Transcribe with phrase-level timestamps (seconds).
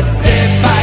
[0.00, 0.30] você
[0.62, 0.77] faz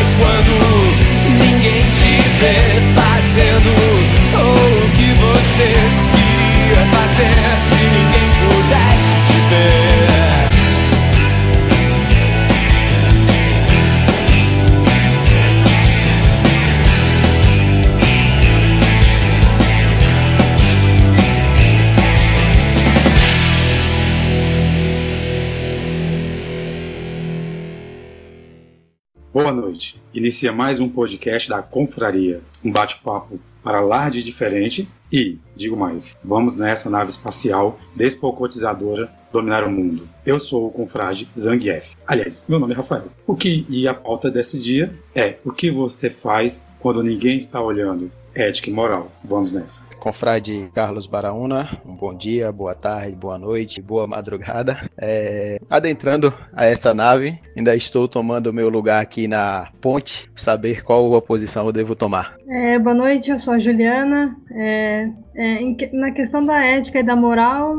[30.14, 36.18] Inicia mais um podcast da Confraria, um bate-papo para lá de diferente e, digo mais,
[36.24, 40.08] vamos nessa nave espacial despocotizadora dominar o mundo.
[40.26, 41.96] Eu sou o confrade Zangief.
[42.08, 43.08] Aliás, meu nome é Rafael.
[43.28, 47.62] O que e a pauta desse dia é o que você faz quando ninguém está
[47.62, 48.12] olhando.
[48.36, 49.12] Ética e moral.
[49.24, 49.88] Vamos nessa.
[49.98, 54.78] Confrade Carlos Baraúna, um bom dia, boa tarde, boa noite, boa madrugada.
[55.00, 61.16] É, adentrando a essa nave, ainda estou tomando meu lugar aqui na ponte, saber qual
[61.16, 62.36] a posição eu devo tomar.
[62.48, 64.36] É, boa noite, eu sou a Juliana.
[64.52, 67.74] É, é, em, na questão da ética e da moral,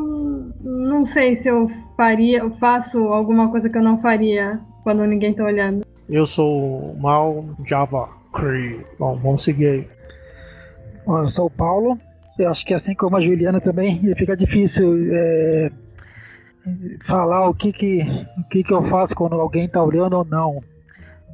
[0.63, 5.33] não sei se eu faria, eu faço alguma coisa que eu não faria quando ninguém
[5.33, 5.85] está olhando.
[6.09, 8.81] Eu sou o Mal Java Cree.
[8.99, 9.96] Bom, vamos seguir aí.
[11.07, 11.97] Bom, eu sou o Paulo.
[12.37, 15.71] Eu acho que assim como a Juliana também fica difícil é,
[17.01, 18.03] falar o que que,
[18.37, 20.61] o que que eu faço quando alguém está olhando ou não.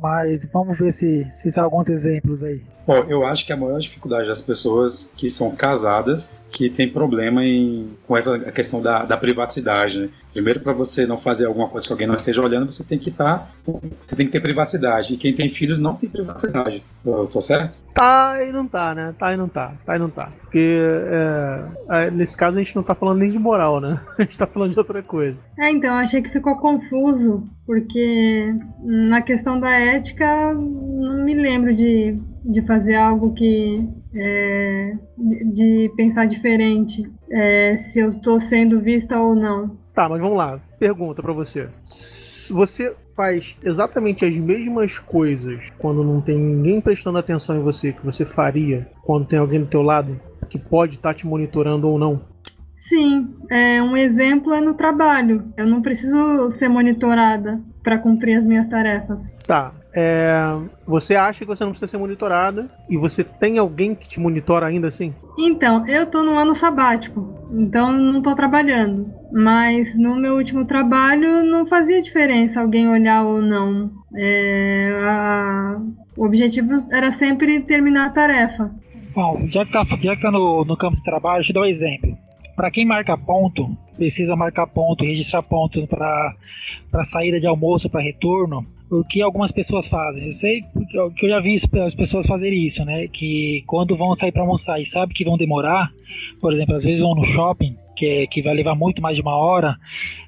[0.01, 2.61] Mas vamos ver se, se são alguns exemplos aí.
[2.87, 7.43] Bom, eu acho que a maior dificuldade das pessoas que são casadas que tem problema
[7.43, 10.09] em, com essa questão da, da privacidade, né?
[10.33, 13.11] Primeiro, para você não fazer alguma coisa que alguém não esteja olhando, você tem que
[13.11, 15.13] estar, tá, você tem que ter privacidade.
[15.13, 16.83] E quem tem filhos não tem privacidade.
[17.05, 17.79] Eu tô certo?
[17.95, 19.15] Tá e não tá, né?
[19.19, 19.75] Tá e não tá.
[19.85, 20.33] Tá e não tá.
[20.41, 20.79] Porque
[21.91, 24.01] é, nesse caso a gente não tá falando nem de moral, né?
[24.19, 25.37] A gente tá falando de outra coisa.
[25.59, 32.19] É, então, achei que ficou confuso, porque na questão da ética, não me lembro de,
[32.45, 39.35] de fazer algo que é, de pensar diferente é, se eu estou sendo vista ou
[39.35, 39.77] não.
[39.95, 40.61] Tá, mas vamos lá.
[40.79, 41.69] Pergunta para você.
[42.51, 48.05] Você faz exatamente as mesmas coisas quando não tem ninguém prestando atenção em você que
[48.05, 51.99] você faria quando tem alguém do teu lado que pode estar tá te monitorando ou
[51.99, 52.21] não?
[52.75, 55.53] Sim, é, um exemplo é no trabalho.
[55.57, 59.21] Eu não preciso ser monitorada para cumprir as minhas tarefas.
[59.47, 64.09] Tá, é, você acha que você não precisa ser monitorada e você tem alguém que
[64.09, 65.15] te monitora ainda assim?
[65.39, 69.13] Então, eu tô no ano sabático, então não tô trabalhando.
[69.31, 73.91] Mas no meu último trabalho não fazia diferença alguém olhar ou não.
[74.17, 75.81] É, a,
[76.17, 78.71] o objetivo era sempre terminar a tarefa.
[79.15, 81.61] Bom, já que tá, já que tá no, no campo de trabalho, deixa eu dar
[81.61, 82.17] um exemplo.
[82.57, 86.35] Para quem marca ponto, precisa marcar ponto, registrar ponto para
[87.05, 90.27] saída de almoço, para retorno o que algumas pessoas fazem.
[90.27, 90.63] Eu sei
[91.17, 93.09] que eu já vi as pessoas fazerem isso, né?
[93.09, 95.91] Que quando vão sair para almoçar e sabem que vão demorar,
[96.41, 99.23] por exemplo, às vezes vão no shopping, que, é, que vai levar muito mais de
[99.23, 99.77] uma hora,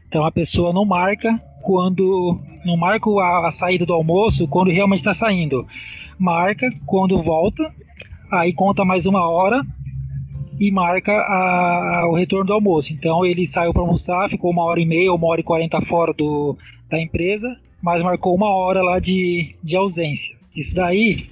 [0.09, 5.01] então a pessoa não marca quando não marca a, a saída do almoço quando realmente
[5.01, 5.67] está saindo,
[6.19, 7.71] marca quando volta,
[8.33, 9.63] aí conta mais uma hora
[10.59, 12.95] e marca a, o retorno do almoço.
[12.95, 16.15] Então ele saiu para almoçar, ficou uma hora e meia, uma hora e quarenta fora
[16.15, 16.57] do,
[16.89, 20.35] da empresa, mas marcou uma hora lá de, de ausência.
[20.57, 21.29] Isso daí,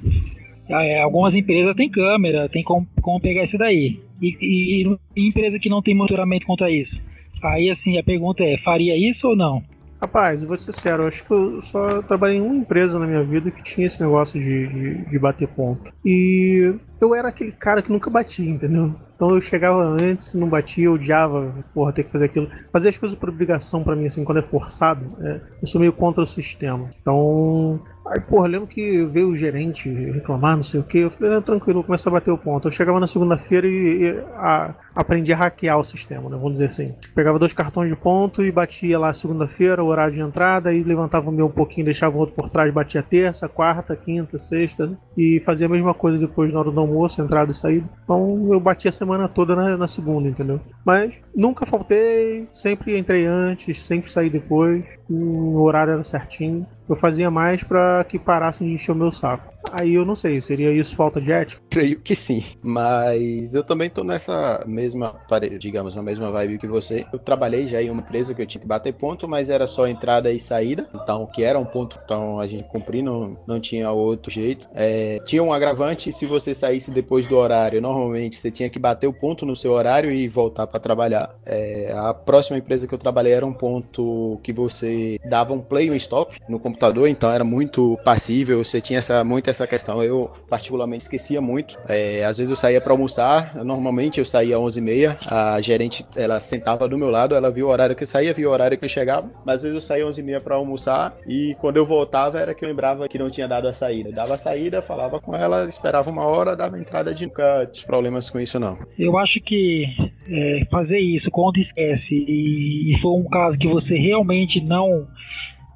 [0.69, 3.99] é, algumas empresas têm câmera, tem como, como pegar isso daí.
[4.21, 7.01] E, e, e, empresa que não tem monitoramento contra isso.
[7.43, 9.63] Aí assim, a pergunta é, faria isso ou não?
[9.99, 13.23] Rapaz, vou ser sincero, eu acho que eu só trabalhei em uma empresa na minha
[13.23, 15.91] vida que tinha esse negócio de, de, de bater ponto.
[16.05, 18.95] E eu era aquele cara que nunca batia, entendeu?
[19.23, 22.51] Então eu chegava antes, não batia, odiava, porra, ter que fazer aquilo.
[22.73, 25.93] Fazer as coisas por obrigação para mim, assim, quando é forçado, é, eu sou meio
[25.93, 26.91] contra o sistema.
[27.01, 30.99] Então, Aí, porra, lembro que veio o gerente reclamar, não sei o que.
[30.99, 32.67] Eu falei, tranquilo, começa a bater o ponto.
[32.67, 36.37] Eu chegava na segunda-feira e, e a, aprendi a hackear o sistema, né?
[36.37, 36.95] Vamos dizer assim.
[37.15, 41.31] Pegava dois cartões de ponto e batia lá segunda-feira, o horário de entrada, aí levantava
[41.31, 44.97] o meu um pouquinho, deixava o outro por trás, batia terça, quarta, quinta, sexta, né?
[45.17, 47.89] e fazia a mesma coisa depois na hora do almoço, entrada e saída.
[48.05, 50.61] Então eu batia a semana toda na, na segunda, entendeu?
[50.85, 56.67] Mas nunca faltei, sempre entrei antes, sempre saí depois, o horário era certinho.
[56.89, 59.52] Eu fazia mais para que parassem de encher o meu saco.
[59.71, 61.61] Aí eu não sei, seria isso falta de ética?
[61.71, 65.15] Creio que sim, mas eu também tô nessa mesma,
[65.59, 67.07] digamos, na mesma vibe que você.
[67.13, 69.87] Eu trabalhei já em uma empresa que eu tinha que bater ponto, mas era só
[69.87, 73.91] entrada e saída, então que era um ponto, então a gente cumprir, não, não tinha
[73.91, 74.69] outro jeito.
[74.75, 79.07] É, tinha um agravante, se você saísse depois do horário, normalmente você tinha que bater
[79.07, 81.35] o ponto no seu horário e voltar para trabalhar.
[81.47, 85.87] É, a próxima empresa que eu trabalhei era um ponto que você dava um play
[85.87, 90.03] e um stop no computador, então era muito passível, você tinha essa, muito essa questão.
[90.03, 91.79] Eu, particularmente, esquecia muito.
[91.89, 96.41] É, às vezes eu saía para almoçar, normalmente eu saía às 11h30, a gerente ela
[96.41, 98.85] sentava do meu lado, ela viu o horário que eu saía, viu o horário que
[98.85, 102.39] eu chegava, mas às vezes eu saía às 11h30 para almoçar e quando eu voltava
[102.39, 104.09] era que eu lembrava que não tinha dado a saída.
[104.09, 107.87] Eu dava a saída, falava com ela, esperava uma hora, dava entrada de nunca tive
[107.87, 108.79] problemas com isso não.
[108.99, 109.87] Eu acho que
[110.29, 115.09] é, fazer isso quando esquece e, e for um caso que você realmente não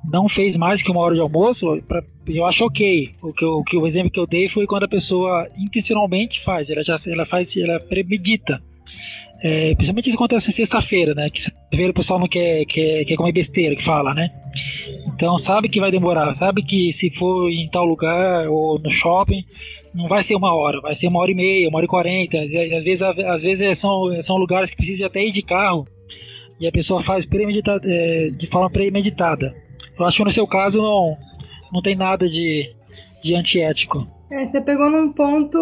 [0.05, 3.15] não fez mais que uma hora de almoço, pra, eu acho ok.
[3.23, 6.71] O que, o que o exemplo que eu dei foi quando a pessoa intencionalmente faz,
[6.71, 8.63] ela já ela faz, ela premedita.
[9.43, 11.29] É, principalmente isso acontece sexta-feira, né?
[11.29, 14.31] Que sexta-feira o pessoal não quer, quer, quer comer besteira, que fala, né?
[15.07, 19.45] Então sabe que vai demorar, sabe que se for em tal lugar ou no shopping,
[19.95, 22.39] não vai ser uma hora, vai ser uma hora e meia, uma hora e quarenta.
[22.41, 25.87] Às vezes, às vezes são, são lugares que precisa até ir de carro
[26.59, 29.55] e a pessoa faz premedita, é, de forma premeditada.
[29.99, 31.17] Eu acho que no seu caso não,
[31.73, 32.75] não tem nada de,
[33.23, 34.07] de antiético.
[34.31, 35.57] É, você pegou num ponto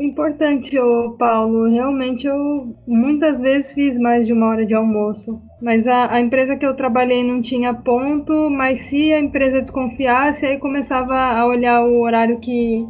[0.00, 1.68] importante, ô Paulo.
[1.68, 5.40] Realmente eu muitas vezes fiz mais de uma hora de almoço.
[5.60, 10.46] Mas a, a, empresa que eu trabalhei não tinha ponto, mas se a empresa desconfiasse,
[10.46, 12.86] aí começava a olhar o horário que,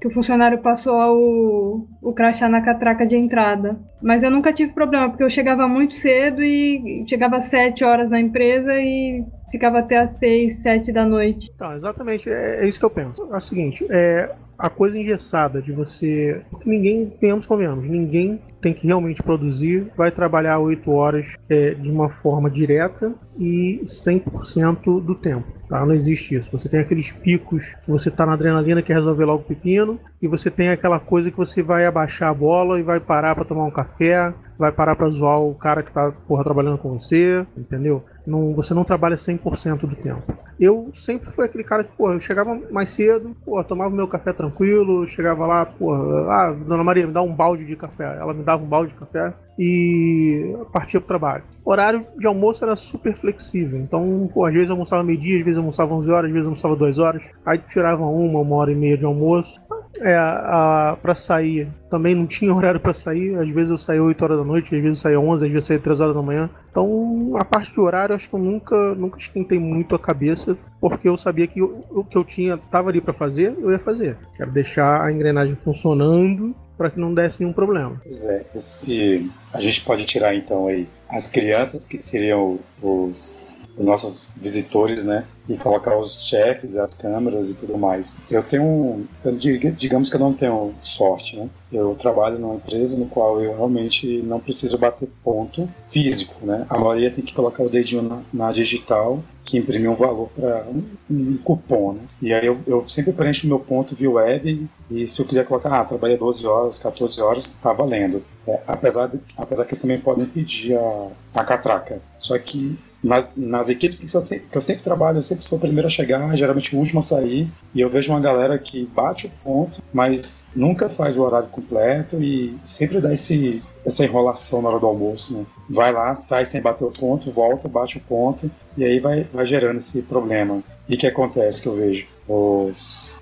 [0.00, 3.80] que o funcionário passou o, o crachá na catraca de entrada.
[4.02, 8.10] Mas eu nunca tive problema, porque eu chegava muito cedo e chegava às 7 horas
[8.10, 11.52] na empresa e ficava até às 6, 7 da noite.
[11.56, 13.28] Tá, exatamente, é, é isso que eu penso.
[13.32, 14.30] É o seguinte, é,
[14.60, 16.42] a coisa engessada de você.
[16.64, 22.10] Ninguém, tenhamos convenhamos, ninguém tem que realmente produzir, vai trabalhar 8 horas é, de uma
[22.10, 25.46] forma direta e 100% do tempo.
[25.66, 25.84] Tá?
[25.86, 26.50] Não existe isso.
[26.52, 30.28] Você tem aqueles picos que você está na adrenalina que resolver logo o pepino, e
[30.28, 33.64] você tem aquela coisa que você vai abaixar a bola e vai parar para tomar
[33.64, 38.04] um café, vai parar para zoar o cara que está porra, trabalhando com você, entendeu?
[38.26, 40.34] Não, você não trabalha 100% do tempo.
[40.60, 44.32] Eu sempre fui aquele cara que, pô, eu chegava mais cedo, pô, tomava meu café
[44.32, 48.18] tranquilo, chegava lá, pô, ah, dona Maria, me dá um balde de café.
[48.20, 51.44] Ela me dava um balde de café e partia pro trabalho.
[51.64, 55.44] O horário de almoço era super flexível, então, pô, às vezes eu almoçava meio-dia, às
[55.44, 58.56] vezes eu almoçava 11 horas, às vezes eu almoçava 2 horas, aí tirava uma, uma
[58.56, 59.58] hora e meia de almoço.
[59.96, 64.22] É, a, para sair, também não tinha horário para sair, às vezes eu saía 8
[64.22, 66.22] horas da noite, às vezes eu saía 11, às vezes eu saía 3 horas da
[66.22, 66.48] manhã.
[66.70, 71.08] Então, a parte de horário, acho que eu nunca, nunca esquentei muito a cabeça, porque
[71.08, 74.16] eu sabia que o que eu tinha, tava ali para fazer, eu ia fazer.
[74.36, 78.00] Quero deixar a engrenagem funcionando para que não desse nenhum problema.
[78.02, 83.86] Pois é, esse, a gente pode tirar então aí as crianças que seriam os, os
[83.86, 85.24] nossos visitores, né?
[85.48, 88.12] E colocar os chefes, as câmeras e tudo mais.
[88.30, 89.32] Eu tenho, eu,
[89.72, 91.48] digamos que eu não tenho sorte, né?
[91.72, 96.66] Eu trabalho numa empresa no qual eu realmente não preciso bater ponto físico, né?
[96.68, 100.66] A maioria tem que colocar o dedinho na, na digital que imprime um valor para
[100.68, 102.02] um, um, cupom, né?
[102.20, 105.80] E aí eu, eu sempre preencho meu ponto via web e se eu quiser colocar,
[105.80, 108.22] ah, trabalhei 12 horas, 14 horas, tá valendo.
[108.46, 112.02] É, apesar, de, apesar que eles também podem pedir a, a catraca.
[112.18, 115.60] Só que nas, nas equipes que eu, que eu, sempre trabalho, eu sempre sou o
[115.60, 119.26] primeiro a chegar, geralmente o último a sair, e eu vejo uma galera que bate
[119.26, 124.68] o ponto, mas nunca faz o horário completo e sempre dá esse, essa enrolação na
[124.68, 125.46] hora do almoço, né?
[125.68, 129.46] Vai lá, sai sem bater o ponto, volta, bate o ponto, e aí vai, vai
[129.46, 130.62] gerando esse problema.
[130.88, 132.06] E o que acontece que eu vejo?
[132.28, 133.12] Os,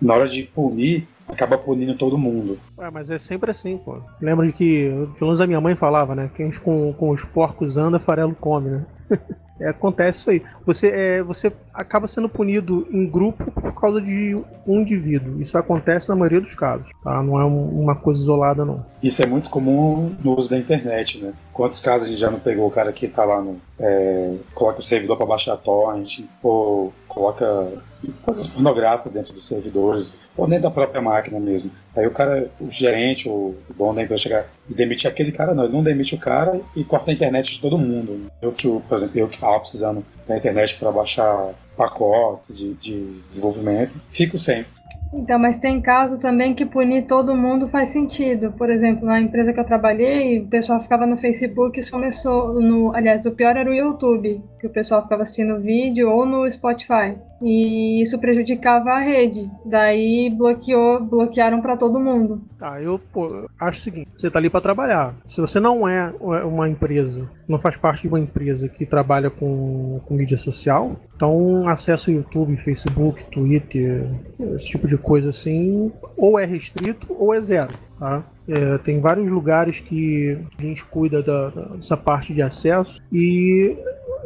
[0.00, 2.58] na hora de punir, acaba punindo todo mundo.
[2.78, 3.98] Ué, mas é sempre assim, pô.
[4.20, 6.30] Lembra de que, pelo menos a minha mãe falava, né?
[6.36, 8.82] Quem com, com os porcos anda, farelo come, né?
[9.60, 10.42] É, acontece isso aí.
[10.66, 15.40] Você, é, você acaba sendo punido em grupo por causa de um indivíduo.
[15.40, 17.22] Isso acontece na maioria dos casos, tá?
[17.22, 18.84] Não é um, uma coisa isolada, não.
[19.02, 21.32] Isso é muito comum no uso da internet, né?
[21.52, 23.60] Quantos casos a gente já não pegou o cara que tá lá no.
[23.78, 27.70] É, coloca o servidor para baixar a torrent, ou coloca
[28.22, 31.70] coisas pornográficas dentro dos servidores, ou dentro da própria máquina mesmo.
[31.96, 35.64] Aí o cara, o gerente, o dono da empresa chegar e demitir aquele cara, não,
[35.64, 38.30] ele não demite o cara e corta a internet de todo mundo.
[38.40, 43.20] Eu que, por exemplo, eu que estava precisando da internet para baixar pacotes de, de
[43.24, 44.64] desenvolvimento, fico sem.
[45.14, 48.52] Então, mas tem caso também que punir todo mundo faz sentido.
[48.52, 52.92] Por exemplo, na empresa que eu trabalhei, o pessoal ficava no Facebook e começou no,
[52.94, 57.16] aliás, o pior era o YouTube, que o pessoal ficava assistindo vídeo ou no Spotify.
[57.42, 59.50] E isso prejudicava a rede.
[59.64, 62.42] Daí bloqueou, bloquearam para todo mundo.
[62.60, 65.14] Ah, eu pô, acho o seguinte: você tá ali para trabalhar.
[65.26, 66.12] Se você não é
[66.44, 71.68] uma empresa, não faz parte de uma empresa que trabalha com, com mídia social, então
[71.68, 74.06] acesso ao YouTube, Facebook, Twitter,
[74.40, 77.74] esse tipo de coisa assim, ou é restrito ou é zero.
[77.98, 78.24] Tá?
[78.46, 83.76] É, tem vários lugares que a gente cuida da, dessa parte de acesso e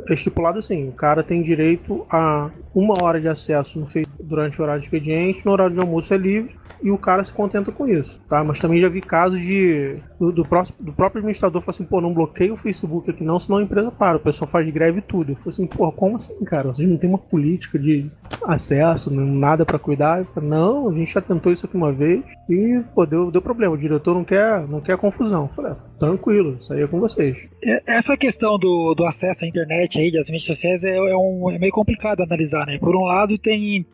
[0.09, 3.87] estipulado assim: o cara tem direito a uma hora de acesso
[4.21, 7.33] durante o horário de expediente, no horário de almoço é livre e o cara se
[7.33, 8.43] contenta com isso, tá?
[8.45, 12.01] Mas também já vi casos de do, do, próximo, do próprio administrador falar assim, pô,
[12.01, 15.03] não bloqueia o Facebook aqui não, senão a empresa para, o pessoal faz greve e
[15.03, 15.33] tudo.
[15.33, 16.69] Eu falei assim, pô, como assim, cara?
[16.69, 18.11] Vocês não tem uma política de
[18.45, 20.25] acesso, nada para cuidar?
[20.27, 23.75] Falei, não, a gente já tentou isso aqui uma vez e, pô, deu, deu problema,
[23.75, 25.43] o diretor não quer, não quer confusão.
[25.43, 27.37] Eu falei, ah, tranquilo, aí é com vocês.
[27.63, 31.51] É, essa questão do, do acesso à internet aí, das mídias sociais, é, é, um,
[31.51, 32.79] é meio complicado analisar, né?
[32.79, 33.85] Por um lado tem,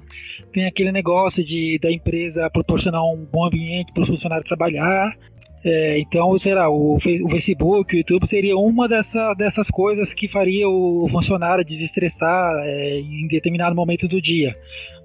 [0.52, 5.16] tem aquele negócio de da empresa proporcionar um bom ambiente para o funcionário trabalhar,
[5.64, 10.68] é, então, será o, o Facebook, o YouTube seria uma dessa, dessas coisas que faria
[10.68, 14.54] o funcionário desestressar é, em determinado momento do dia.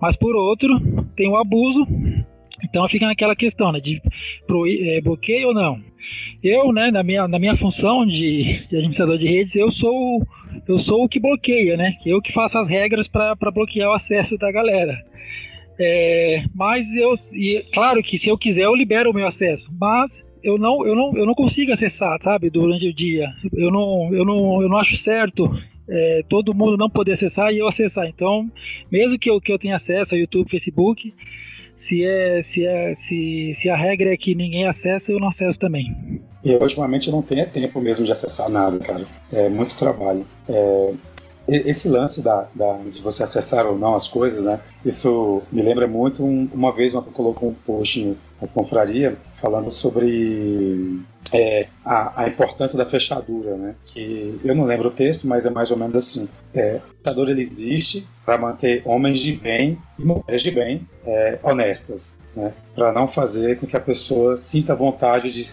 [0.01, 0.77] Mas por outro,
[1.15, 1.87] tem o abuso.
[2.61, 4.01] Então fica naquela questão né, de
[4.45, 5.81] pro, é, bloqueio ou não.
[6.43, 10.25] Eu, né, na minha, na minha função de, de administrador de redes, eu sou
[10.67, 11.95] eu sou o que bloqueia, né?
[12.05, 14.97] Eu que faço as regras para bloquear o acesso da galera.
[15.79, 20.25] É, mas eu, e, claro que se eu quiser eu libero o meu acesso, mas
[20.43, 23.29] eu não, eu não, eu não consigo acessar, sabe, durante o dia.
[23.53, 25.49] Eu não, eu não, eu não acho certo
[25.89, 28.07] é, todo mundo não poder acessar e eu acessar.
[28.07, 28.49] Então,
[28.91, 31.13] mesmo que eu, que eu tenha acesso ao YouTube, Facebook,
[31.79, 35.57] se, é, se, é, se, se a regra é que ninguém acessa, eu não acesso
[35.57, 36.21] também.
[36.43, 39.07] E ultimamente eu não tenho tempo mesmo de acessar nada, cara.
[39.31, 40.27] É muito trabalho.
[40.49, 40.93] É,
[41.47, 44.59] esse lance da, da, de você acessar ou não as coisas, né?
[44.83, 50.99] Isso me lembra muito um, uma vez uma colocou um post na confraria falando sobre
[51.33, 53.75] é, a, a, importância da fechadura, né?
[53.85, 57.31] Que eu não lembro o texto, mas é mais ou menos assim: é, a fechadura
[57.31, 62.53] ele existe para manter homens de bem e mulheres de bem é, honestas, né?
[62.73, 65.43] Para não fazer com que a pessoa sinta vontade de,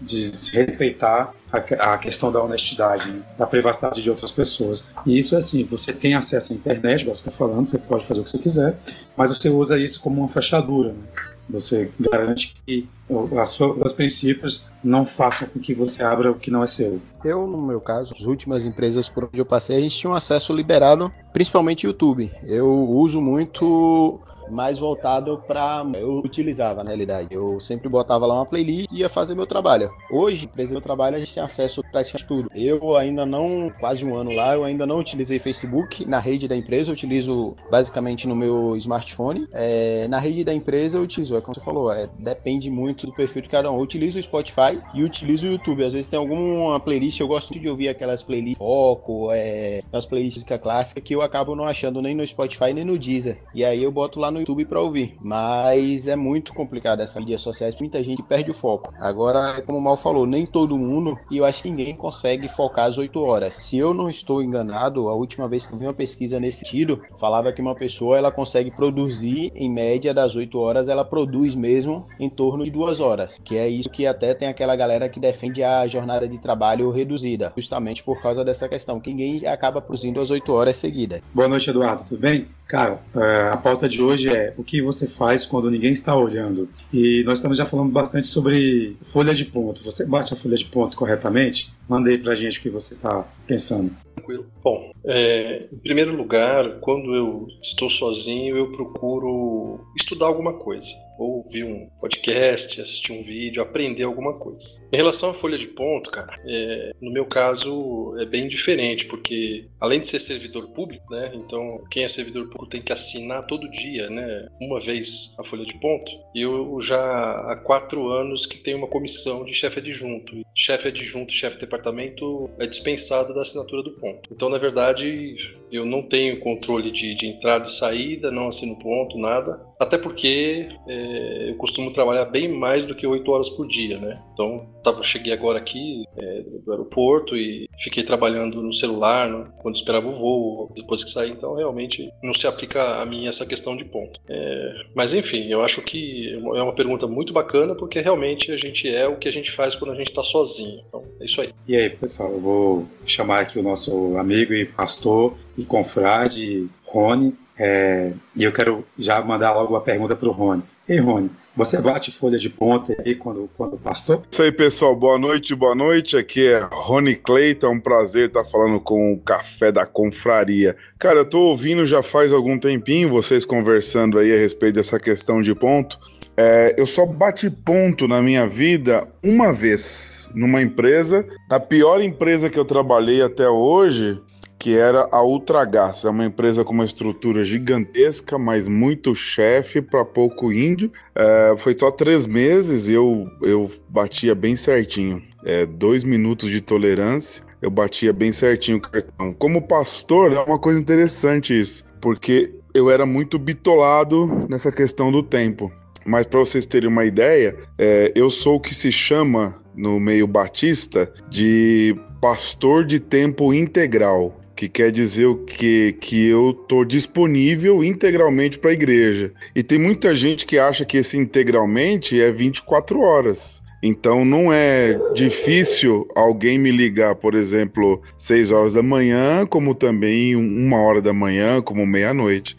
[0.00, 1.58] de respeitar a,
[1.92, 3.22] a, questão da honestidade, né?
[3.38, 4.84] da privacidade de outras pessoas.
[5.04, 8.06] E isso é assim: você tem acesso à internet, como você está falando, você pode
[8.06, 8.76] fazer o que você quiser,
[9.16, 10.92] mas você usa isso como uma fechadura.
[10.92, 11.04] Né?
[11.48, 16.66] Você garante que os princípios não façam com que você abra o que não é
[16.66, 17.00] seu.
[17.24, 20.14] Eu, no meu caso, as últimas empresas por onde eu passei, a gente tinha um
[20.14, 22.30] acesso liberado, principalmente YouTube.
[22.44, 24.20] Eu uso muito
[24.50, 27.28] mais voltado para eu utilizava na realidade.
[27.30, 29.90] Eu sempre botava lá uma playlist e ia fazer meu trabalho.
[30.10, 32.50] Hoje, empresa meu trabalho, a gente tem acesso a praticamente tudo.
[32.54, 36.56] Eu ainda não, quase um ano lá, eu ainda não utilizei Facebook na rede da
[36.56, 39.48] empresa, eu utilizo basicamente no meu smartphone.
[39.52, 43.12] É, na rede da empresa eu utilizo, é como você falou, é, depende muito do
[43.12, 43.76] perfil de cada um.
[43.76, 45.84] Eu utilizo o Spotify e utilizo o YouTube.
[45.84, 50.44] Às vezes tem alguma playlist, eu gosto de ouvir aquelas playlists foco, é, as playlists
[50.62, 53.42] clássica que eu acabo não achando nem no Spotify nem no Deezer.
[53.54, 55.16] E aí eu boto lá no YouTube para ouvir.
[55.20, 58.92] Mas é muito complicado essa mídias sociais, muita gente perde o foco.
[59.00, 62.86] Agora, como o Mal falou, nem todo mundo, e eu acho que ninguém consegue focar
[62.86, 63.56] as 8 horas.
[63.56, 67.02] Se eu não estou enganado, a última vez que eu vi uma pesquisa nesse sentido,
[67.18, 72.06] falava que uma pessoa ela consegue produzir em média das 8 horas, ela produz mesmo
[72.20, 75.62] em torno de 2 horas, que é isso que até tem aquela galera que defende
[75.62, 80.30] a jornada de trabalho reduzida, justamente por causa dessa questão, que ninguém acaba produzindo as
[80.30, 81.20] 8 horas seguidas.
[81.34, 82.46] Boa noite, Eduardo, tudo bem?
[82.68, 86.68] Cara, é, a pauta de hoje é o que você faz quando ninguém está olhando.
[86.92, 89.82] E nós estamos já falando bastante sobre folha de ponto.
[89.84, 91.72] Você bate a folha de ponto corretamente?
[91.88, 93.90] Manda aí pra gente o que você está pensando.
[94.26, 94.46] Tranquilo.
[94.62, 100.92] Bom, é, em primeiro lugar, quando eu estou sozinho, eu procuro estudar alguma coisa.
[101.18, 104.68] Ou ouvir um podcast, assistir um vídeo, aprender alguma coisa.
[104.96, 109.66] Em relação à folha de ponto, cara, é, no meu caso é bem diferente, porque
[109.78, 111.32] além de ser servidor público, né?
[111.34, 114.48] Então quem é servidor público tem que assinar todo dia, né?
[114.58, 116.10] Uma vez a folha de ponto.
[116.34, 120.34] Eu já há quatro anos que tenho uma comissão de chefe adjunto.
[120.54, 124.30] Chefe adjunto, chefe de departamento é dispensado da assinatura do ponto.
[124.32, 125.36] Então, na verdade,
[125.70, 129.60] eu não tenho controle de, de entrada e saída, não assino ponto, nada.
[129.78, 134.22] Até porque é, eu costumo trabalhar bem mais do que 8 horas por dia, né?
[134.32, 140.08] Então, tava, cheguei agora aqui é, do aeroporto e fiquei trabalhando no celular quando esperava
[140.08, 141.30] o voo, depois que saí.
[141.30, 144.18] Então, realmente, não se aplica a mim essa questão de ponto.
[144.28, 148.88] É, mas, enfim, eu acho que é uma pergunta muito bacana porque realmente a gente
[148.88, 150.82] é o que a gente faz quando a gente está sozinho.
[150.88, 151.50] Então, é isso aí.
[151.68, 157.34] E aí, pessoal, eu vou chamar aqui o nosso amigo e pastor e confrade Rony
[157.58, 160.62] É, e eu quero já mandar logo uma pergunta para o Rony.
[160.88, 164.22] Ei, Rony, você bate folha de ponta aí quando, quando pastor?
[164.30, 164.94] Isso aí, pessoal.
[164.94, 166.16] Boa noite, boa noite.
[166.16, 167.66] Aqui é Rony Cleiton.
[167.66, 170.76] É um prazer estar falando com o Café da Confraria.
[170.98, 175.40] Cara, eu tô ouvindo já faz algum tempinho vocês conversando aí a respeito dessa questão
[175.42, 175.98] de ponto.
[176.36, 182.50] É, eu só bati ponto na minha vida uma vez numa empresa, a pior empresa
[182.50, 184.20] que eu trabalhei até hoje,
[184.58, 186.04] que era a Ultragás.
[186.04, 190.90] É uma empresa com uma estrutura gigantesca, mas muito chefe para pouco índio.
[191.14, 195.22] É, foi só três meses e eu, eu batia bem certinho.
[195.44, 199.32] É, dois minutos de tolerância, eu batia bem certinho o cartão.
[199.34, 205.22] Como pastor, é uma coisa interessante isso, porque eu era muito bitolado nessa questão do
[205.22, 205.70] tempo.
[206.04, 210.26] Mas para vocês terem uma ideia, é, eu sou o que se chama no meio
[210.26, 215.94] batista de pastor de tempo integral que quer dizer o quê?
[216.00, 219.32] Que eu tô disponível integralmente para a igreja.
[219.54, 223.62] E tem muita gente que acha que esse integralmente é 24 horas.
[223.82, 230.34] Então não é difícil alguém me ligar, por exemplo, 6 horas da manhã, como também
[230.34, 232.56] uma hora da manhã, como meia-noite.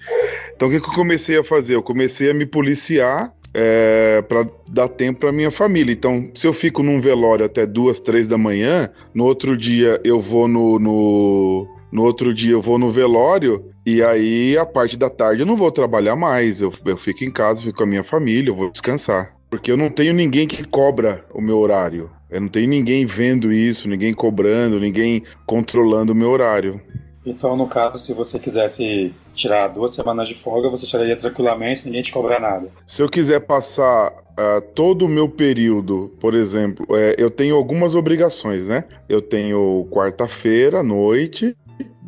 [0.55, 1.73] Então o que, que eu comecei a fazer?
[1.75, 5.91] Eu comecei a me policiar é, para dar tempo para minha família.
[5.91, 10.21] Então, se eu fico num velório até duas, três da manhã, no outro dia eu
[10.21, 15.09] vou no, no, no outro dia eu vou no velório e aí a parte da
[15.09, 16.61] tarde eu não vou trabalhar mais.
[16.61, 19.35] Eu, eu fico em casa, fico com a minha família, eu vou descansar.
[19.49, 22.09] Porque eu não tenho ninguém que cobra o meu horário.
[22.29, 26.81] Eu não tenho ninguém vendo isso, ninguém cobrando, ninguém controlando o meu horário.
[27.25, 32.01] Então, no caso, se você quisesse tirar duas semanas de folga, você tiraria tranquilamente, ninguém
[32.01, 32.69] te cobrar nada.
[32.85, 37.95] Se eu quiser passar uh, todo o meu período, por exemplo, é, eu tenho algumas
[37.95, 38.85] obrigações, né?
[39.09, 41.55] Eu tenho quarta-feira à noite,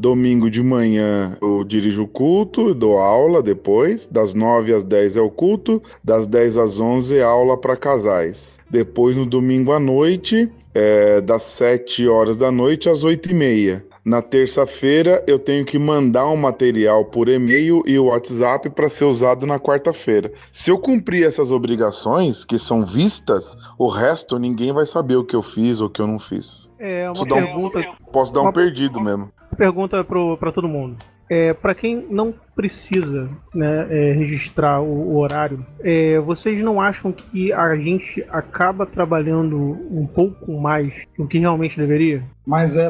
[0.03, 4.07] Domingo de manhã eu dirijo o culto, dou aula depois.
[4.07, 8.61] Das 9 às 10 é o culto, das 10 às 11 é aula para casais.
[8.69, 13.85] Depois no domingo à noite, é, das 7 horas da noite às 8 e meia.
[14.05, 19.45] Na terça-feira eu tenho que mandar um material por e-mail e WhatsApp para ser usado
[19.45, 20.31] na quarta-feira.
[20.53, 25.35] Se eu cumprir essas obrigações, que são vistas, o resto ninguém vai saber o que
[25.35, 26.71] eu fiz ou o que eu não fiz.
[26.79, 29.29] É uma Posso dar um- pergunta, Posso dar um Uma- perdido mesmo.
[29.55, 30.97] Pergunta para todo mundo.
[31.29, 37.09] É, para quem não precisa né, é, registrar o, o horário, é, vocês não acham
[37.09, 39.57] que a gente acaba trabalhando
[39.89, 42.21] um pouco mais do que realmente deveria?
[42.45, 42.89] Mas é,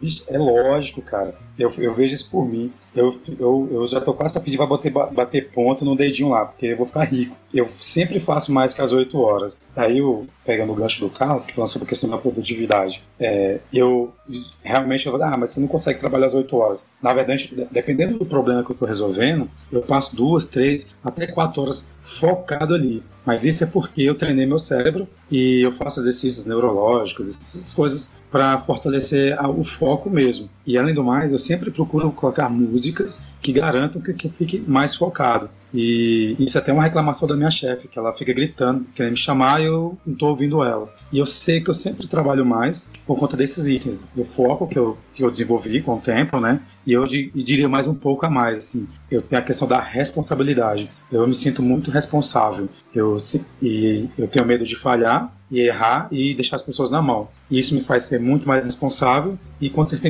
[0.00, 1.34] bicho, é lógico, cara.
[1.58, 2.70] Eu, eu vejo isso por mim.
[2.94, 6.44] Eu, eu, eu já tô quase pra pedir pra bater, bater ponto no dedinho lá,
[6.44, 7.34] porque eu vou ficar rico.
[7.54, 9.64] Eu sempre faço mais que as 8 horas.
[9.76, 13.60] Aí, eu, pegando o gancho do Carlos, que falou sobre a questão da produtividade, é,
[13.72, 14.12] eu
[14.62, 16.90] realmente eu vou, ah, mas você não consegue trabalhar as 8 horas.
[17.02, 18.99] Na verdade, de- dependendo do problema que eu tô resolvendo,
[19.70, 23.02] eu passo duas, três, até quatro horas focado ali.
[23.24, 28.16] Mas isso é porque eu treinei meu cérebro e eu faço exercícios neurológicos, essas coisas
[28.30, 30.48] para fortalecer o foco mesmo.
[30.66, 34.60] E além do mais, eu sempre procuro colocar músicas que garantam que, que eu fique
[34.66, 35.50] mais focado.
[35.72, 39.16] E isso é até uma reclamação da minha chefe, que ela fica gritando, querendo me
[39.16, 40.92] chamar e eu não estou ouvindo ela.
[41.12, 44.78] E eu sei que eu sempre trabalho mais por conta desses itens, do foco que
[44.78, 46.60] eu, que eu desenvolvi com o tempo, né?
[46.90, 48.88] E eu di- diria mais um pouco a mais, assim.
[49.08, 50.90] Eu tenho a questão da responsabilidade.
[51.12, 52.68] Eu me sinto muito responsável.
[52.92, 53.16] Eu,
[53.62, 57.28] e eu tenho medo de falhar e errar e deixar as pessoas na mão.
[57.48, 59.66] E isso me faz ser muito mais responsável e,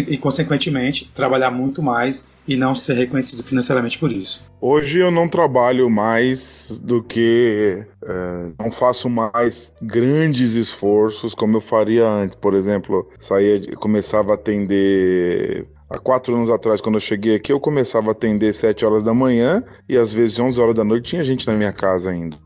[0.08, 4.42] e consequentemente, trabalhar muito mais e não ser reconhecido financeiramente por isso.
[4.58, 7.84] Hoje eu não trabalho mais do que.
[8.06, 12.36] é, não faço mais grandes esforços como eu faria antes.
[12.36, 15.66] Por exemplo, saía começava a atender.
[15.90, 19.12] Há quatro anos atrás, quando eu cheguei aqui, eu começava a atender 7 horas da
[19.12, 22.36] manhã e às vezes 11 horas da noite tinha gente na minha casa ainda.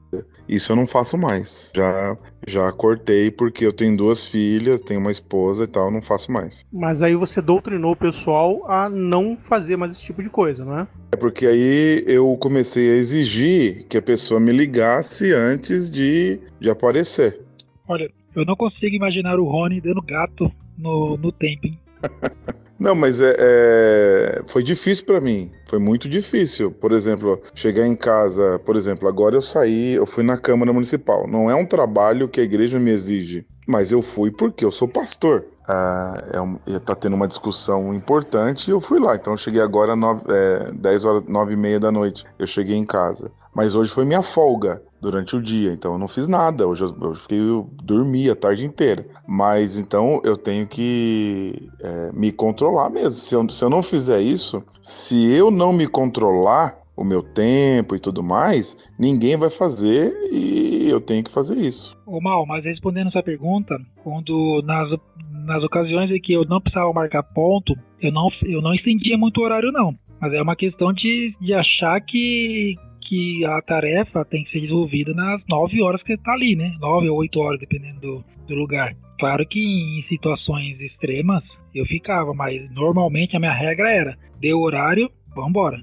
[0.49, 1.71] Isso eu não faço mais.
[1.77, 6.33] Já, já cortei porque eu tenho duas filhas, tenho uma esposa e tal, não faço
[6.33, 6.65] mais.
[6.73, 10.79] Mas aí você doutrinou o pessoal a não fazer mais esse tipo de coisa, não
[10.79, 10.89] é?
[11.13, 16.71] É porque aí eu comecei a exigir que a pessoa me ligasse antes de, de
[16.71, 17.43] aparecer.
[17.87, 21.79] Olha, eu não consigo imaginar o Rony dando gato no, no tempo, hein?
[22.79, 25.51] Não, mas é, é- foi difícil pra mim.
[25.67, 26.71] Foi muito difícil.
[26.71, 31.27] Por exemplo, chegar em casa, por exemplo, agora eu saí, eu fui na Câmara Municipal.
[31.29, 34.89] Não é um trabalho que a igreja me exige, mas eu fui porque eu sou
[34.89, 35.47] pastor.
[35.67, 39.15] Ah, é um, tá tendo uma discussão importante e eu fui lá.
[39.15, 42.25] Então eu cheguei agora nove, é, 10 horas, 9 e meia da noite.
[42.39, 43.31] Eu cheguei em casa.
[43.55, 46.67] Mas hoje foi minha folga durante o dia, então eu não fiz nada.
[46.67, 49.07] Hoje eu, eu fiquei, eu dormi a tarde inteira.
[49.27, 53.19] Mas então eu tenho que é, me controlar mesmo.
[53.19, 57.97] Se eu, se eu não fizer isso, se eu não me controlar, o meu tempo
[57.97, 61.97] e tudo mais, ninguém vai fazer e eu tenho que fazer isso.
[62.07, 64.97] Ô Mal, mas respondendo essa pergunta, quando nas,
[65.45, 69.41] nas ocasiões em que eu não precisava marcar ponto, eu não, eu não estendia muito
[69.41, 69.97] o horário não.
[70.21, 75.13] Mas é uma questão de, de achar que, que a tarefa tem que ser desenvolvida
[75.13, 76.75] nas 9 horas que está ali, né?
[76.81, 78.97] 9 ou 8 horas, dependendo do, do lugar.
[79.19, 85.11] Claro que em situações extremas eu ficava, mas normalmente a minha regra era: deu horário,
[85.35, 85.81] vambora.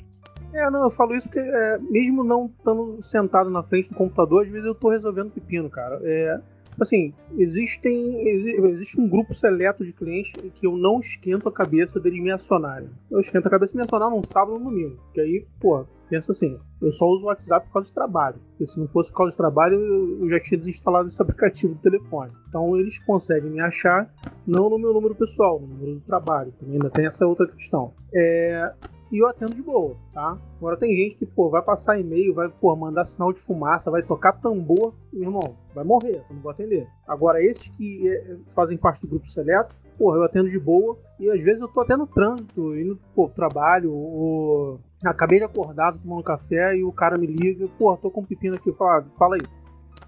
[0.53, 4.43] É, não, eu falo isso porque é, mesmo não estando sentado na frente do computador,
[4.43, 5.97] às vezes eu tô resolvendo pepino, cara.
[6.03, 6.41] É,
[6.79, 12.21] assim, existem, existe um grupo seleto de clientes que eu não esquento a cabeça deles
[12.21, 12.89] me acionarem.
[13.09, 14.97] Eu esquento a cabeça de me acionar num sábado ou no domingo.
[15.13, 18.35] Que aí, pô, pensa assim, eu só uso o WhatsApp por causa de trabalho.
[18.49, 19.79] Porque se não fosse por causa de trabalho,
[20.21, 22.33] eu já tinha desinstalado esse aplicativo do telefone.
[22.49, 24.13] Então eles conseguem me achar
[24.45, 26.51] não no meu número pessoal, no número do trabalho.
[26.59, 27.93] Também ainda tem essa outra questão.
[28.13, 28.73] É,
[29.09, 30.37] e eu atendo de boa, tá?
[30.57, 34.03] Agora tem gente que, pô, vai passar e-mail, vai, pô, mandar sinal de fumaça, vai
[34.03, 36.87] tocar tambor, meu irmão, vai morrer, eu não vou atender.
[37.07, 41.29] Agora, esses que é, fazem parte do grupo seleto, porra, eu atendo de boa, e
[41.29, 46.23] às vezes eu tô até no trânsito, indo pro trabalho, ou acabei de acordar, tomando
[46.23, 49.41] café, e o cara me liga, porra, tô com um pepino aqui, fala, fala aí.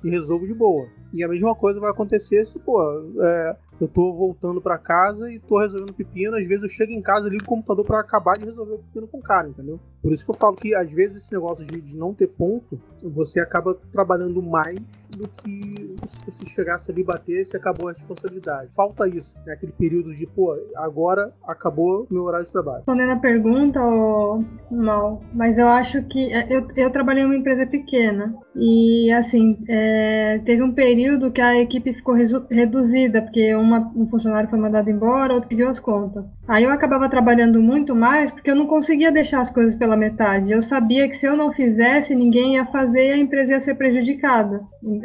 [0.03, 0.87] E resolvo de boa.
[1.13, 2.81] E a mesma coisa vai acontecer se, pô,
[3.21, 6.35] é, eu tô voltando para casa e tô resolvendo pepino.
[6.35, 8.79] Às vezes eu chego em casa e ligo o computador para acabar de resolver o
[8.79, 9.79] pepino com o cara, entendeu?
[10.01, 12.81] Por isso que eu falo que às vezes esse negócio de, de não ter ponto,
[13.01, 14.77] você acaba trabalhando mais
[15.17, 15.95] do que
[16.39, 18.69] se chegasse ali e batesse e acabou a responsabilidade.
[18.75, 19.53] Falta isso, né?
[19.53, 22.77] Aquele período de, pô, agora acabou meu horário de trabalho.
[22.77, 27.35] Respondendo a pergunta, oh, não, mas eu acho que é, eu, eu trabalhei em uma
[27.35, 32.15] empresa pequena e, assim, é, teve um período que a equipe ficou
[32.49, 36.25] reduzida, porque uma, um funcionário foi mandado embora, outro pediu as contas.
[36.47, 40.51] Aí eu acabava trabalhando muito mais porque eu não conseguia deixar as coisas pela metade.
[40.51, 43.75] Eu sabia que se eu não fizesse, ninguém ia fazer e a empresa ia ser
[43.75, 44.61] prejudicada.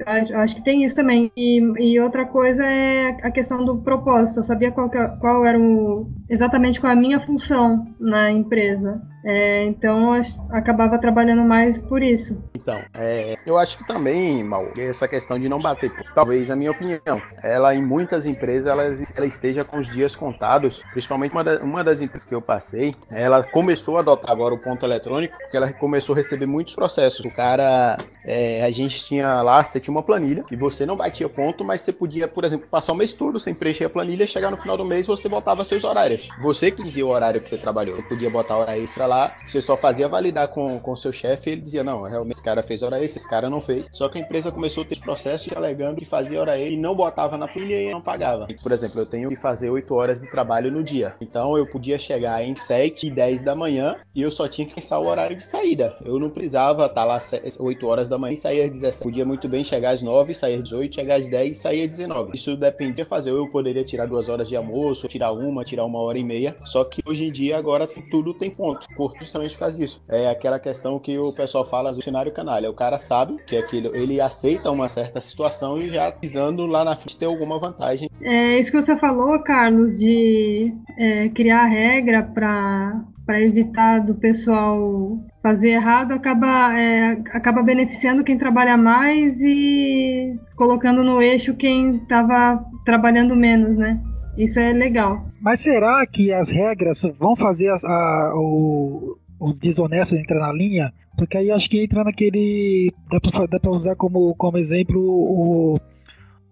[0.07, 1.31] Acho que tem isso também.
[1.37, 4.41] E, e outra coisa é a questão do propósito.
[4.41, 9.01] Eu sabia qual, que, qual era o, exatamente qual a minha função na empresa.
[9.25, 12.37] É, então acabava trabalhando mais por isso.
[12.55, 16.71] Então, é, eu acho que também, Mal, essa questão de não bater, talvez a minha
[16.71, 21.59] opinião, ela em muitas empresas ela, ela esteja com os dias contados, principalmente uma, da,
[21.61, 25.57] uma das empresas que eu passei, ela começou a adotar agora o ponto eletrônico, porque
[25.57, 27.25] ela começou a receber muitos processos.
[27.25, 31.29] O cara, é, a gente tinha lá, você tinha uma planilha e você não batia
[31.29, 34.51] ponto, mas você podia, por exemplo, passar o mês todo sem preencher a planilha, chegar
[34.51, 36.29] no final do mês você botava seus horários.
[36.41, 39.61] Você que dizia o horário que você trabalhou, você podia botar hora extra lá, você
[39.61, 42.83] só fazia validar com o seu chefe e ele dizia: não, realmente esse cara fez
[42.83, 43.89] hora extra, esse cara não fez.
[43.93, 46.95] Só que a empresa começou a ter processo alegando que fazia hora extra e não
[46.95, 48.47] botava na pilha e não pagava.
[48.63, 51.15] Por exemplo, eu tenho que fazer 8 horas de trabalho no dia.
[51.21, 54.75] Então eu podia chegar em 7 e 10 da manhã e eu só tinha que
[54.75, 55.97] pensar o horário de saída.
[56.05, 57.19] Eu não precisava estar lá
[57.59, 59.03] 8 horas da manhã e sair às 17.
[59.03, 61.91] Podia muito bem chegar às 9, sair às 18, chegar às 10 e sair às
[61.91, 62.33] 19.
[62.35, 63.31] Isso dependia de fazer.
[63.31, 66.57] Eu poderia tirar duas horas de almoço, tirar uma, tirar uma hora e meia.
[66.65, 68.87] Só que hoje em dia agora tudo tem ponto.
[69.21, 70.03] Justamente por causa disso.
[70.09, 72.71] É aquela questão que o pessoal fala do cenário canalha.
[72.71, 76.97] O cara sabe que aquilo, ele aceita uma certa situação e já pisando lá na
[76.97, 78.09] frente ter alguma vantagem.
[78.23, 85.19] É isso que você falou, Carlos, de é, criar regra para para evitar do pessoal
[85.43, 92.65] fazer errado, acaba, é, acaba beneficiando quem trabalha mais e colocando no eixo quem estava
[92.87, 94.01] trabalhando menos, né?
[94.39, 95.27] Isso é legal.
[95.41, 100.93] Mas será que as regras vão fazer a, a, o, os desonestos entrar na linha?
[101.17, 102.93] Porque aí acho que entra naquele.
[103.11, 105.81] Dá pra, dá pra usar como, como exemplo o,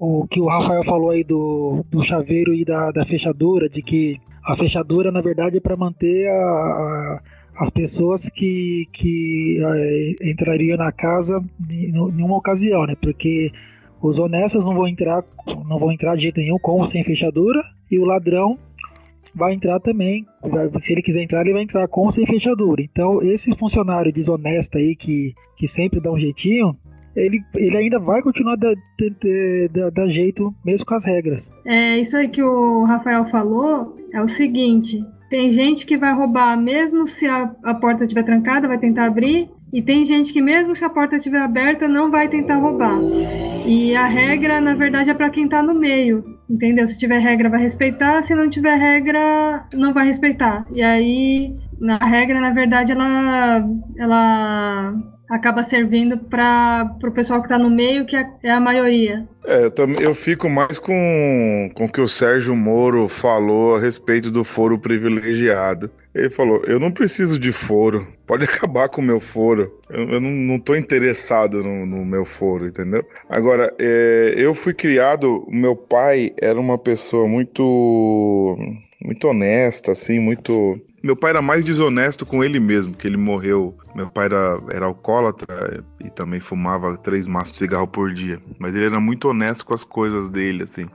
[0.01, 4.19] o que o Rafael falou aí do, do chaveiro e da, da fechadura, de que
[4.45, 7.23] a fechadura na verdade é para manter a, a,
[7.59, 12.97] as pessoas que, que é, entrariam na casa em, em uma ocasião, né?
[13.01, 13.53] Porque
[14.01, 15.25] os honestos não vão entrar,
[15.69, 18.59] não vão entrar de jeito nenhum com ou sem fechadura, e o ladrão
[19.35, 20.27] vai entrar também.
[20.81, 22.83] Se ele quiser entrar, ele vai entrar com ou sem fechadura.
[22.83, 26.77] Então, esse funcionário desonesto aí que, que sempre dá um jeitinho,
[27.15, 28.75] ele, ele ainda vai continuar da,
[29.73, 31.51] da, da, jeito, mesmo com as regras.
[31.65, 36.61] É, isso aí que o Rafael falou é o seguinte: tem gente que vai roubar
[36.61, 40.75] mesmo se a, a porta estiver trancada, vai tentar abrir, e tem gente que mesmo
[40.75, 42.99] se a porta estiver aberta, não vai tentar roubar.
[43.67, 46.89] E a regra, na verdade, é para quem está no meio, entendeu?
[46.89, 50.65] Se tiver regra, vai respeitar, se não tiver regra, não vai respeitar.
[50.73, 51.57] E aí,
[52.01, 54.95] a regra, na verdade, ela, ela
[55.29, 59.27] acaba servindo para o pessoal que está no meio, que é, é a maioria.
[59.45, 63.81] É, eu, também, eu fico mais com, com o que o Sérgio Moro falou a
[63.81, 65.91] respeito do foro privilegiado.
[66.15, 69.81] Ele falou: Eu não preciso de foro, pode acabar com o meu foro.
[69.91, 73.05] Eu, eu não, não interessado no, no, meu foro, entendeu?
[73.29, 78.57] Agora, é, eu fui criado, meu pai era uma pessoa muito.
[78.99, 83.77] Muito honesta, assim, muito meu pai era mais desonesto com ele mesmo, que ele morreu.
[83.95, 88.41] Meu pai era, era alcoólatra e também fumava três maços de cigarro por dia.
[88.59, 90.87] Mas ele era muito honesto com as coisas dele, assim.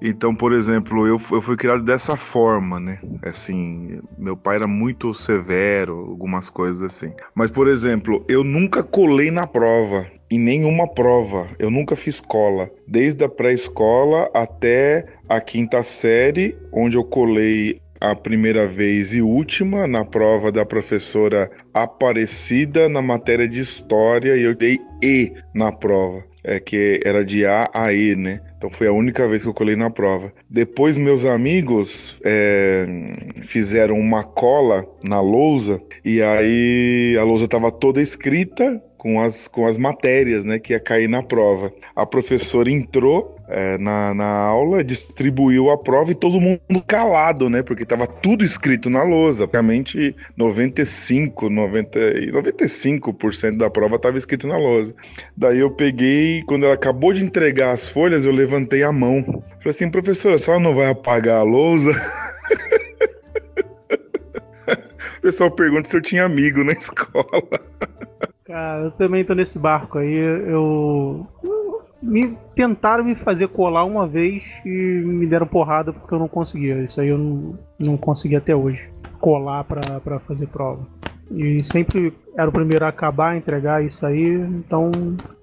[0.00, 3.00] Então, por exemplo, eu, eu fui criado dessa forma, né?
[3.22, 7.12] Assim, meu pai era muito severo, algumas coisas assim.
[7.34, 11.48] Mas, por exemplo, eu nunca colei na prova em nenhuma prova.
[11.58, 12.70] Eu nunca fiz cola.
[12.86, 19.86] Desde a pré-escola até a quinta série, onde eu colei a primeira vez e última
[19.86, 26.24] na prova da professora Aparecida na matéria de história e eu dei E na prova.
[26.42, 28.40] É que era de A a E, né?
[28.56, 30.32] Então foi a única vez que eu colei na prova.
[30.48, 32.86] Depois meus amigos é,
[33.44, 39.64] fizeram uma cola na lousa e aí a lousa estava toda escrita com as, com
[39.64, 41.72] as matérias né, que ia cair na prova.
[41.94, 47.62] A professora entrou é, na, na aula, distribuiu a prova e todo mundo calado, né?
[47.62, 49.46] Porque estava tudo escrito na lousa.
[49.46, 52.00] Praticamente 95, 90,
[52.32, 54.92] 95% da prova estava escrito na lousa.
[55.36, 59.22] Daí eu peguei, quando ela acabou de entregar as folhas, eu levantei a mão.
[59.22, 61.92] Falei assim, professora, só não vai apagar a lousa?
[65.18, 67.44] o pessoal pergunta se eu tinha amigo na escola.
[68.46, 70.14] Cara, eu também tô nesse barco aí.
[70.14, 71.26] Eu
[72.00, 76.82] me tentaram me fazer colar uma vez e me deram porrada porque eu não conseguia.
[76.82, 78.88] Isso aí eu não, não consegui até hoje.
[79.18, 80.86] Colar para fazer prova.
[81.30, 84.90] E sempre era o primeiro a acabar, entregar isso aí, então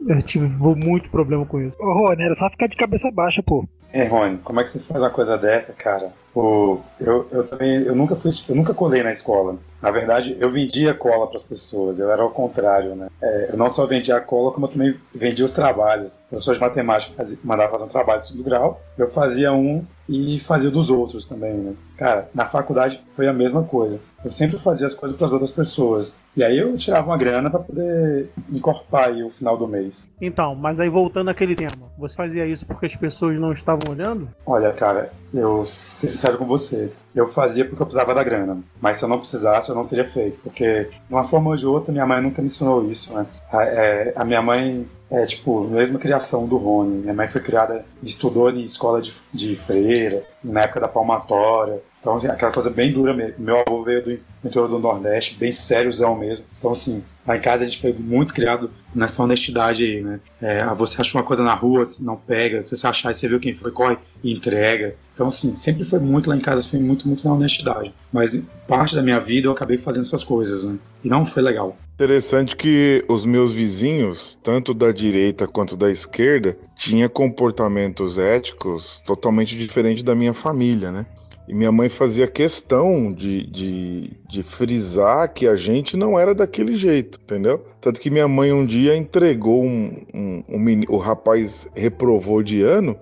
[0.08, 1.75] eu tive muito problema com isso.
[1.79, 3.67] Ô, Rony, era só ficar de cabeça baixa, pô.
[3.91, 6.12] É, Rony, como é que você faz uma coisa dessa, cara?
[6.34, 9.58] Pô, eu, eu também, eu nunca fui, eu nunca colei na escola.
[9.79, 13.08] Na verdade, eu vendia cola para as pessoas, eu era ao contrário, né?
[13.21, 16.19] É, eu não só vendia a cola, como eu também vendia os trabalhos.
[16.32, 19.86] Eu sou de matemática, fazia, mandava fazer um trabalho de segundo grau, eu fazia um
[20.10, 21.73] e fazia dos outros também, né?
[21.95, 23.99] Cara, na faculdade foi a mesma coisa.
[24.25, 26.15] Eu sempre fazia as coisas para as outras pessoas.
[26.36, 30.07] E aí eu tirava uma grana para poder encorpar aí o final do mês.
[30.21, 34.29] Então, mas aí voltando àquele tema, você fazia isso porque as pessoas não estavam olhando?
[34.45, 38.61] Olha, cara, eu ser sincero com você, eu fazia porque eu precisava da grana.
[38.81, 40.39] Mas se eu não precisasse, eu não teria feito.
[40.39, 43.25] Porque, de uma forma ou de outra, minha mãe nunca me ensinou isso, né?
[43.51, 47.01] A, é, a minha mãe é, tipo, mesma criação do Rony.
[47.01, 51.81] Minha mãe foi criada, estudou em escola de, de freira, na época da palmatória.
[52.03, 53.35] Então, assim, aquela coisa bem dura mesmo.
[53.39, 54.11] Meu avô veio do
[54.43, 56.45] interior do Nordeste, bem sériozão mesmo.
[56.59, 60.19] Então, assim, lá em casa a gente foi muito criado nessa honestidade aí, né?
[60.41, 62.61] É, você acha uma coisa na rua, não pega.
[62.61, 64.97] Se você achar e você viu quem foi, corre e entrega.
[65.13, 67.93] Então, assim, sempre foi muito lá em casa, foi muito, muito na honestidade.
[68.11, 70.75] Mas parte da minha vida eu acabei fazendo essas coisas, né?
[71.05, 71.77] E não foi legal.
[71.93, 79.55] Interessante que os meus vizinhos, tanto da direita quanto da esquerda, tinham comportamentos éticos totalmente
[79.55, 81.05] diferentes da minha família, né?
[81.47, 86.75] E minha mãe fazia questão de, de, de, frisar que a gente não era daquele
[86.75, 87.65] jeito, entendeu?
[87.82, 92.97] Tanto que minha mãe um dia entregou um, um, um o rapaz reprovou de ano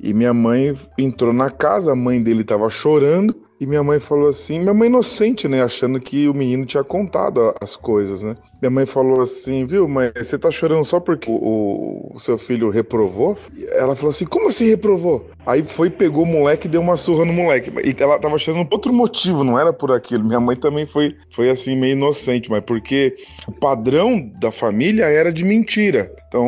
[0.00, 4.28] e minha mãe entrou na casa, a mãe dele estava chorando e minha mãe falou
[4.28, 8.34] assim, minha mãe inocente, né, achando que o menino tinha contado as coisas, né?
[8.60, 12.68] Minha mãe falou assim, viu, mãe, você tá chorando só porque o, o seu filho
[12.68, 13.38] reprovou?
[13.56, 15.30] E ela falou assim, como assim reprovou?
[15.46, 17.70] Aí foi, pegou o moleque e deu uma surra no moleque.
[17.84, 20.24] E ela tava por outro motivo, não era por aquilo.
[20.24, 23.14] Minha mãe também foi, foi assim, meio inocente, mas porque
[23.46, 26.10] o padrão da família era de mentira.
[26.28, 26.46] Então,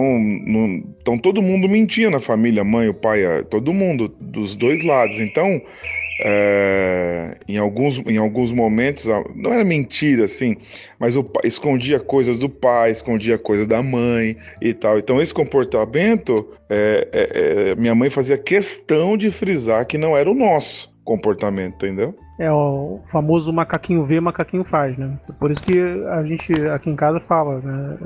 [1.00, 5.18] então todo mundo mentia na família, mãe, o pai, todo mundo, dos dois lados.
[5.20, 5.60] Então,
[6.24, 10.56] é, em, alguns, em alguns momentos, não era mentira assim,
[10.98, 14.98] mas o pai escondia coisas do pai, escondia coisas da mãe e tal.
[14.98, 20.30] Então, esse comportamento, é, é, é, minha mãe fazia questão de frisar que não era
[20.30, 22.14] o nosso comportamento, entendeu?
[22.38, 25.18] É o famoso macaquinho vê, macaquinho faz, né?
[25.38, 27.96] Por isso que a gente aqui em casa fala, né?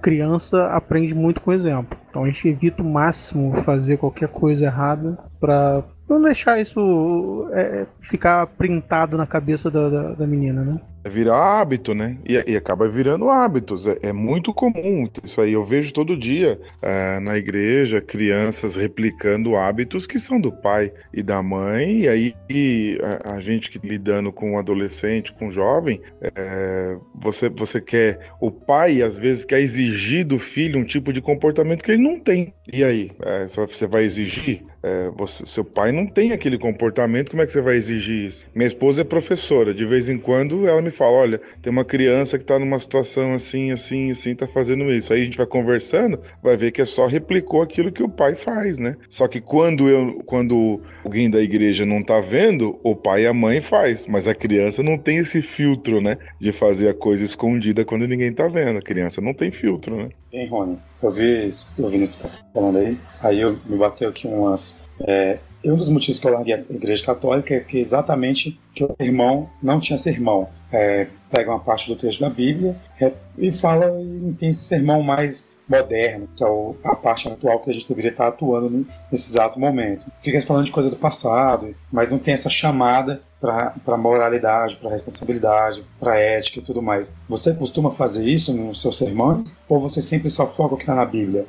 [0.00, 1.98] Criança aprende muito com exemplo.
[2.08, 7.86] Então a gente evita o máximo fazer qualquer coisa errada para não deixar isso é,
[8.00, 10.80] ficar printado na cabeça da, da, da, menina, né?
[11.04, 12.16] Virar hábito, né?
[12.26, 13.86] E, e acaba virando hábitos.
[13.86, 15.52] É, é, muito comum isso aí.
[15.52, 21.22] Eu vejo todo dia é, na igreja crianças replicando hábitos que são do pai e
[21.22, 22.02] da mãe.
[22.02, 26.96] E aí e a, a, gente que lidando com um adolescente, com um jovem, é,
[27.14, 28.18] você, você quer.
[28.40, 32.18] O pai às vezes quer exigir do filho um tipo de comportamento que ele não
[32.20, 32.54] tem.
[32.72, 33.10] E aí?
[33.22, 34.64] É, você vai exigir?
[34.82, 38.46] É, você, seu pai não tem aquele comportamento, como é que você vai exigir isso?
[38.52, 42.38] Minha esposa é professora, de vez em quando ela me fala: olha, tem uma criança
[42.38, 45.12] que está numa situação assim, assim, assim, tá fazendo isso.
[45.12, 48.34] Aí a gente vai conversando, vai ver que é só replicou aquilo que o pai
[48.34, 48.96] faz, né?
[49.08, 53.34] Só que quando eu, quando alguém da igreja não tá vendo, o pai e a
[53.34, 56.16] mãe faz, mas a criança não tem esse filtro, né?
[56.40, 58.78] De fazer a coisa escondida quando ninguém tá vendo.
[58.78, 60.10] A criança não tem filtro, né?
[60.32, 60.78] Hein, Rony?
[61.02, 64.08] Eu vi isso, eu vi isso que você tá falando aí, aí eu me bateu
[64.08, 64.84] aqui umas.
[65.00, 65.38] É,
[65.70, 69.48] um dos motivos que eu larguei a igreja católica é que exatamente que o irmão
[69.62, 70.48] não tinha sermão.
[70.72, 75.02] É, pega uma parte do texto da Bíblia é, e fala e tem esse sermão
[75.02, 76.48] mais moderno, que é
[76.84, 80.10] a parte atual que a gente deveria estar atuando nesse exato momento.
[80.20, 85.84] Fica falando de coisa do passado, mas não tem essa chamada para moralidade, para responsabilidade,
[85.98, 87.14] para ética e tudo mais.
[87.28, 89.56] Você costuma fazer isso nos seus sermões?
[89.68, 91.46] Ou você sempre só foca o que está na Bíblia?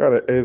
[0.00, 0.38] Cara, é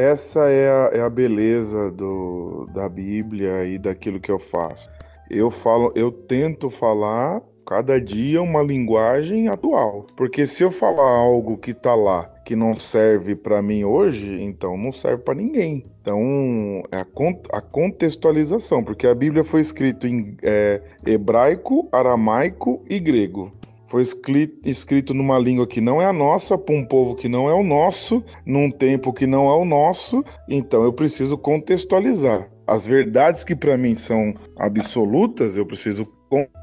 [0.00, 4.88] essa é a, é a beleza do, da Bíblia e daquilo que eu faço.
[5.30, 10.06] Eu falo, eu tento falar cada dia uma linguagem atual.
[10.16, 14.74] Porque se eu falar algo que tá lá que não serve para mim hoje, então
[14.78, 15.84] não serve para ninguém.
[16.00, 22.98] Então é a, a, contextualização, porque a Bíblia foi escrita em é, hebraico, aramaico e
[22.98, 23.52] grego.
[23.88, 24.02] Foi
[24.64, 27.62] escrito numa língua que não é a nossa, para um povo que não é o
[27.62, 32.50] nosso, num tempo que não é o nosso, então eu preciso contextualizar.
[32.66, 36.06] As verdades que para mim são absolutas, eu preciso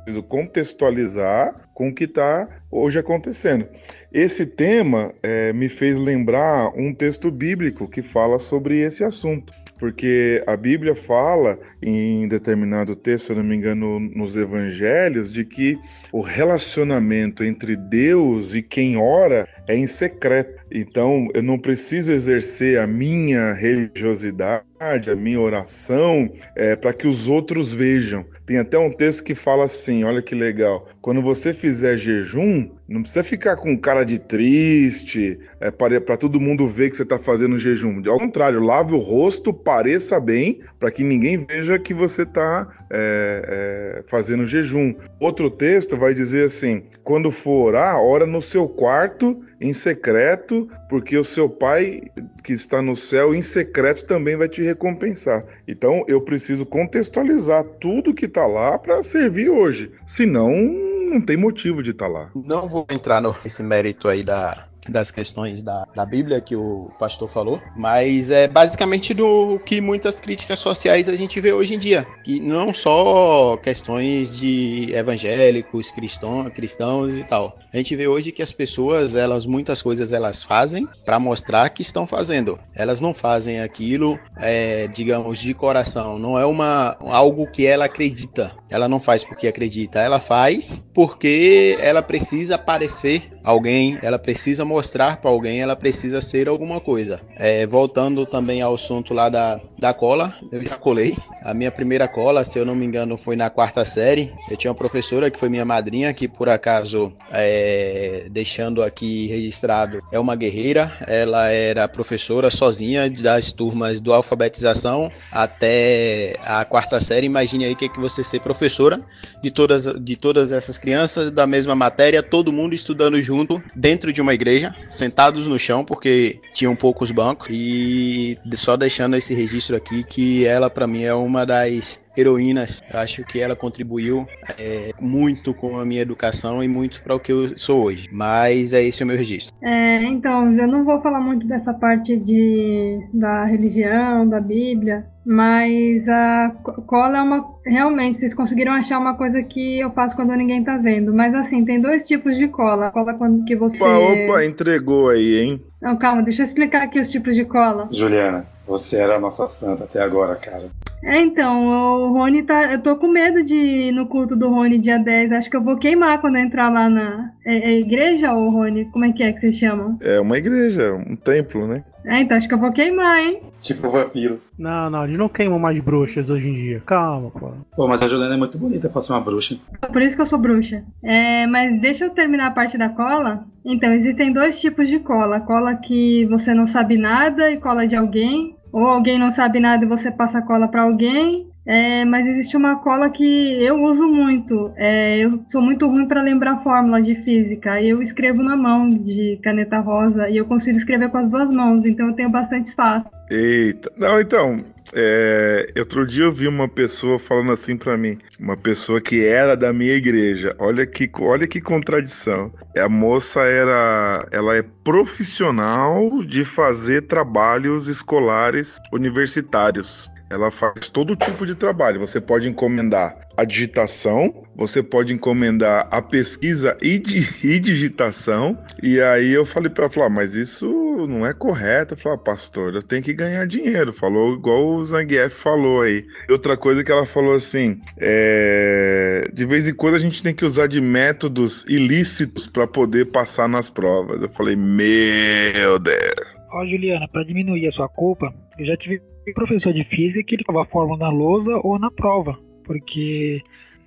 [0.06, 3.68] preciso contextualizar com o que está hoje acontecendo.
[4.14, 9.52] Esse tema é, me fez lembrar um texto bíblico que fala sobre esse assunto.
[9.78, 15.44] Porque a Bíblia fala em determinado texto, se eu não me engano, nos evangelhos, de
[15.44, 15.78] que
[16.16, 20.64] o relacionamento entre Deus e quem ora é em secreto.
[20.72, 27.28] Então, eu não preciso exercer a minha religiosidade, a minha oração, é, para que os
[27.28, 28.26] outros vejam.
[28.46, 30.88] Tem até um texto que fala assim: olha que legal.
[31.02, 36.68] Quando você fizer jejum, não precisa ficar com cara de triste, é, para todo mundo
[36.68, 38.02] ver que você está fazendo jejum.
[38.08, 44.04] Ao contrário, lave o rosto, pareça bem, para que ninguém veja que você está é,
[44.04, 44.94] é, fazendo jejum.
[45.20, 51.18] Outro texto vai dizer assim: quando for orar, ora no seu quarto em secreto, porque
[51.18, 52.02] o seu pai
[52.44, 55.46] que está no céu em secreto também vai te recompensar.
[55.68, 59.92] Então eu preciso contextualizar tudo que está lá para servir hoje.
[60.06, 62.32] Senão, não tem motivo de estar tá lá.
[62.36, 67.28] Não vou entrar nesse mérito aí da, das questões da, da Bíblia que o pastor
[67.28, 72.06] falou, mas é basicamente do que muitas críticas sociais a gente vê hoje em dia,
[72.24, 77.58] que não só questões de evangélicos, cristão, cristãos e tal.
[77.74, 81.82] A gente vê hoje que as pessoas, elas muitas coisas elas fazem para mostrar que
[81.82, 82.60] estão fazendo.
[82.74, 86.18] Elas não fazem aquilo, é, digamos, de coração.
[86.18, 88.56] Não é uma algo que ela acredita.
[88.70, 90.00] Ela não faz porque acredita.
[90.00, 93.98] Ela faz porque ela precisa parecer alguém.
[94.02, 97.22] Ela precisa mostrar para alguém, ela precisa ser alguma coisa.
[97.38, 101.16] É, voltando também ao assunto lá da, da cola, eu já colei.
[101.44, 104.34] A minha primeira cola, se eu não me engano, foi na quarta série.
[104.50, 110.02] Eu tinha uma professora que foi minha madrinha, que por acaso, é, deixando aqui registrado,
[110.12, 110.92] é uma guerreira.
[111.08, 117.28] Ela era professora sozinha das turmas do alfabetização até a quarta série.
[117.28, 119.02] Imagine aí que é que você ser professora
[119.44, 123.35] de todas, de todas essas crianças da mesma matéria, todo mundo estudando junto
[123.76, 127.48] dentro de uma igreja, sentados no chão, porque tinham poucos bancos.
[127.52, 132.82] E só deixando esse registro aqui que ela, para mim, é uma das heroínas.
[132.92, 134.28] Acho que ela contribuiu
[134.60, 138.08] é, muito com a minha educação e muito para o que eu sou hoje.
[138.12, 139.56] Mas é esse o meu registro.
[139.62, 146.08] É, então, eu não vou falar muito dessa parte de, da religião, da Bíblia, mas
[146.08, 146.52] a
[146.86, 147.56] cola é uma.
[147.66, 151.12] Realmente, vocês conseguiram achar uma coisa que eu faço quando ninguém tá vendo.
[151.12, 152.92] Mas assim, tem dois tipos de cola.
[152.92, 153.76] Cola quando que você.
[153.78, 155.62] Opa, opa, entregou aí, hein?
[155.82, 157.90] Não, calma, deixa eu explicar aqui os tipos de cola.
[157.92, 160.70] Juliana, você era a nossa santa até agora, cara.
[161.04, 162.72] É, então, o Rony tá.
[162.72, 165.32] Eu tô com medo de ir no culto do Rony dia 10.
[165.32, 167.32] Acho que eu vou queimar quando eu entrar lá na.
[167.46, 168.86] É, é igreja ou Rony?
[168.86, 169.98] Como é que é que vocês chamam?
[170.02, 171.84] É uma igreja, um templo, né?
[172.06, 173.42] É, então acho que eu vou queimar, hein?
[173.60, 174.40] Tipo vampiro.
[174.58, 176.84] Não, não, eles não queimam mais bruxas hoje em dia.
[176.86, 177.52] Calma, pô.
[177.76, 179.58] Pô, mas a Juliana é muito bonita pra ser uma bruxa.
[179.92, 180.84] Por isso que eu sou bruxa.
[181.04, 183.46] É, mas deixa eu terminar a parte da cola.
[183.66, 187.96] Então, existem dois tipos de cola: cola que você não sabe nada e cola de
[187.96, 188.56] alguém.
[188.76, 191.50] Ou alguém não sabe nada e você passa a cola pra alguém.
[191.66, 194.72] É, mas existe uma cola que eu uso muito.
[194.76, 197.82] É, eu sou muito ruim para lembrar fórmula de física.
[197.82, 201.84] Eu escrevo na mão de caneta rosa e eu consigo escrever com as duas mãos,
[201.86, 203.08] então eu tenho bastante espaço.
[203.32, 203.92] Eita.
[203.98, 204.64] Não, então,
[204.94, 209.56] é, outro dia eu vi uma pessoa falando assim pra mim, uma pessoa que era
[209.56, 210.56] da minha igreja.
[210.60, 212.54] Olha que, olha que contradição.
[212.78, 220.10] A moça era, ela é profissional de fazer trabalhos escolares universitários.
[220.30, 222.00] Ela faz todo tipo de trabalho.
[222.00, 227.02] Você pode encomendar a digitação, você pode encomendar a pesquisa e,
[227.44, 228.58] e digitação.
[228.82, 230.66] E aí eu falei para ela, falar, mas isso
[231.08, 231.96] não é correto.
[232.04, 233.94] Eu ah, pastor, eu tenho que ganhar dinheiro.
[233.94, 236.06] Falou igual o Zangief falou aí.
[236.30, 239.30] Outra coisa que ela falou assim, é...
[239.34, 243.48] de vez em quando a gente tem que usar de métodos ilícitos para poder passar
[243.48, 244.22] nas provas.
[244.22, 246.36] Eu falei, meu Deus.
[246.52, 249.02] Ó, Juliana, para diminuir a sua culpa, eu já tive
[249.34, 253.42] professor de física que ele colocava a fórmula na lousa ou na prova, porque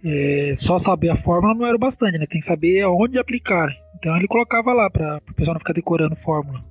[0.05, 2.27] é, só saber a fórmula não era o bastante, né?
[2.27, 3.69] Tem que saber aonde aplicar.
[3.97, 6.63] Então ele colocava lá para o pessoal não ficar decorando fórmula.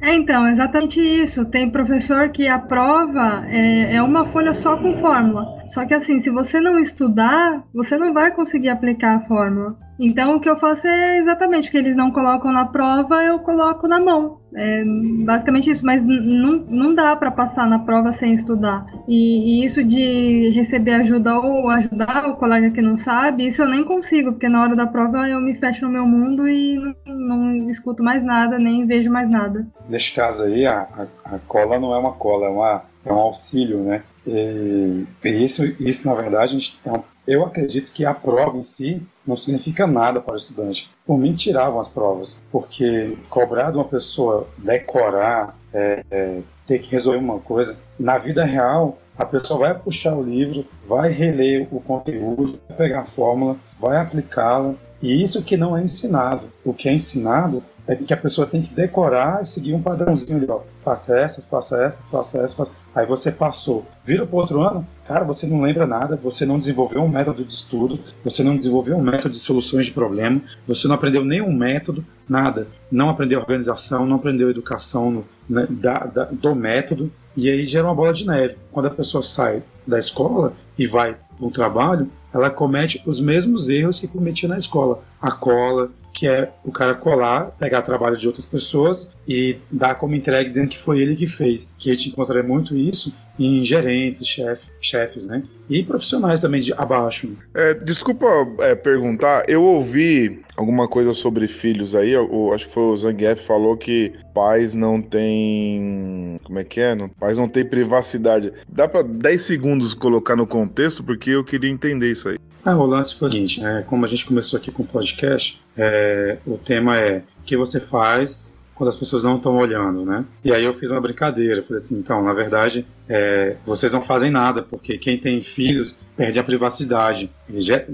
[0.00, 1.44] É, então, exatamente isso.
[1.44, 5.59] Tem professor que a prova é, é uma folha só com fórmula.
[5.72, 9.76] Só que assim, se você não estudar, você não vai conseguir aplicar a fórmula.
[10.00, 13.38] Então o que eu faço é exatamente o que eles não colocam na prova, eu
[13.40, 14.40] coloco na mão.
[14.56, 14.82] É
[15.24, 18.84] basicamente isso, mas não, não dá para passar na prova sem estudar.
[19.06, 23.68] E, e, isso de receber ajuda ou ajudar o colega que não sabe, isso eu
[23.68, 27.36] nem consigo, porque na hora da prova eu me fecho no meu mundo e não,
[27.36, 29.66] não escuto mais nada, nem vejo mais nada.
[29.88, 33.18] Neste caso aí, a, a, a cola não é uma cola, é, uma, é um
[33.18, 34.02] auxílio, né?
[34.26, 39.02] E, e isso, isso, na verdade, é um, eu acredito que a prova em si
[39.26, 40.90] não significa nada para o estudante.
[41.06, 46.90] Por mim, tiravam as provas, porque cobrar de uma pessoa decorar, é, é, ter que
[46.90, 51.80] resolver uma coisa, na vida real, a pessoa vai puxar o livro, vai reler o
[51.80, 56.50] conteúdo, vai pegar a fórmula, vai aplicá-la, e isso que não é ensinado.
[56.64, 60.38] O que é ensinado é que a pessoa tem que decorar e seguir um padrãozinho
[60.38, 60.60] ali, ó.
[60.84, 62.72] Faça essa, faça essa, faça essa, faça...
[62.94, 63.86] Aí você passou.
[64.04, 67.52] Vira para outro ano, cara, você não lembra nada, você não desenvolveu um método de
[67.52, 72.04] estudo, você não desenvolveu um método de soluções de problema, você não aprendeu nenhum método,
[72.28, 72.66] nada.
[72.90, 77.86] Não aprendeu organização, não aprendeu educação no, né, da, da, do método, e aí gera
[77.86, 78.56] uma bola de neve.
[78.72, 83.98] Quando a pessoa sai da escola e vai um trabalho, ela comete os mesmos erros
[83.98, 85.02] que cometia na escola.
[85.20, 90.14] A cola, que é o cara colar, pegar trabalho de outras pessoas e dar como
[90.14, 91.72] entregue dizendo que foi ele que fez.
[91.78, 95.42] Que a gente encontra muito isso em gerentes, chef, chefes, né?
[95.68, 97.30] E profissionais também de abaixo.
[97.54, 98.26] É, desculpa
[98.58, 103.42] é, perguntar, eu ouvi alguma coisa sobre filhos aí, eu, acho que foi o Zangief
[103.46, 106.38] falou que pais não têm.
[106.44, 106.94] Como é que é?
[106.94, 108.52] Não, pais não têm privacidade.
[108.68, 112.38] Dá para 10 segundos colocar no contexto, porque eu queria entender isso aí.
[112.62, 113.82] Ah, o lance foi o seguinte, né?
[113.86, 117.80] Como a gente começou aqui com o podcast, é, o tema é o que você
[117.80, 120.24] faz quando as pessoas não estão olhando, né?
[120.42, 124.30] E aí eu fiz uma brincadeira, falei assim, então, na verdade, é, vocês não fazem
[124.30, 127.30] nada, porque quem tem filhos perde a privacidade.
[127.50, 127.86] Já, é,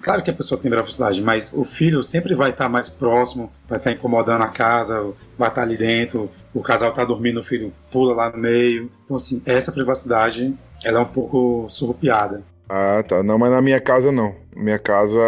[0.00, 3.76] claro que a pessoa tem privacidade, mas o filho sempre vai estar mais próximo, vai
[3.76, 8.14] estar incomodando a casa, vai estar ali dentro, o casal está dormindo, o filho pula
[8.14, 8.90] lá no meio.
[9.04, 12.42] Então, assim, essa privacidade, ela é um pouco surrupiada.
[12.70, 13.22] Ah, tá.
[13.22, 14.34] Não, mas na minha casa não.
[14.56, 15.20] Minha casa,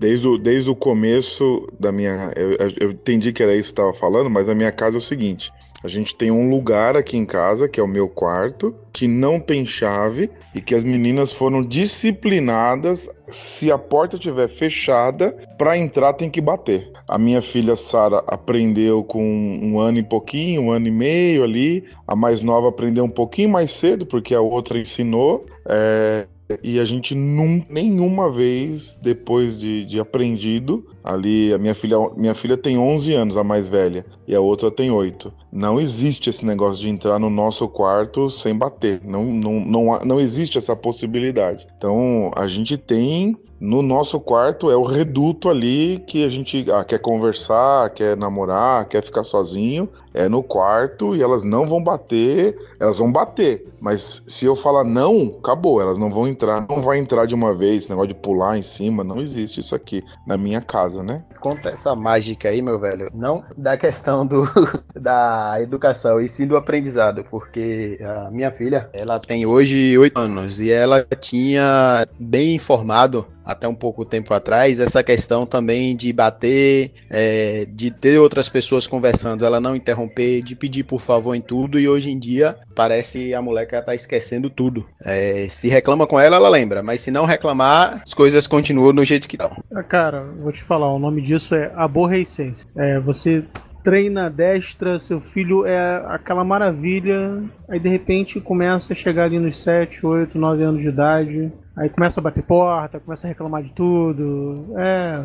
[0.00, 2.32] desde o, desde o começo da minha.
[2.34, 5.02] Eu, eu entendi que era isso que estava falando, mas na minha casa é o
[5.02, 5.52] seguinte:
[5.84, 9.38] a gente tem um lugar aqui em casa, que é o meu quarto, que não
[9.38, 13.10] tem chave e que as meninas foram disciplinadas.
[13.28, 16.90] Se a porta estiver fechada, para entrar tem que bater.
[17.06, 21.84] A minha filha Sara aprendeu com um ano e pouquinho, um ano e meio ali.
[22.06, 25.44] A mais nova aprendeu um pouquinho mais cedo, porque a outra ensinou.
[25.68, 26.26] É,
[26.62, 32.34] e a gente num, nenhuma vez, depois de, de aprendido, ali, a minha filha, minha
[32.34, 35.32] filha tem 11 anos, a mais velha, e a outra tem 8.
[35.50, 39.00] Não existe esse negócio de entrar no nosso quarto sem bater.
[39.04, 41.66] Não, não, não, não existe essa possibilidade.
[41.76, 46.82] Então, a gente tem no nosso quarto é o reduto ali que a gente ah,
[46.82, 49.86] quer conversar, quer namorar, quer ficar sozinho.
[50.14, 53.70] É no quarto e elas não vão bater, elas vão bater.
[53.78, 57.54] Mas se eu falar não, acabou, elas não vão entrar, não vai entrar de uma
[57.54, 61.22] vez, negócio de pular em cima, não existe isso aqui na minha casa, né?
[61.38, 64.48] Conta essa mágica aí, meu velho, não da questão do,
[64.94, 70.60] da educação e sim do aprendizado, porque a minha filha, ela tem hoje oito anos
[70.60, 76.92] e ela tinha bem informado até um pouco tempo atrás, essa questão também de bater,
[77.08, 81.78] é, de ter outras pessoas conversando, ela não interromper, de pedir por favor em tudo,
[81.78, 84.86] e hoje em dia parece a moleca tá esquecendo tudo.
[85.04, 89.04] É, se reclama com ela, ela lembra, mas se não reclamar, as coisas continuam do
[89.04, 89.50] jeito que estão.
[89.74, 92.68] Ah, cara, vou te falar, o nome disso é aborrecência.
[92.76, 93.44] É, você
[93.82, 99.58] treina destra, seu filho é aquela maravilha, aí de repente começa a chegar ali nos
[99.60, 103.72] 7, 8, 9 anos de idade, Aí começa a bater porta, começa a reclamar de
[103.72, 104.66] tudo.
[104.76, 105.24] É,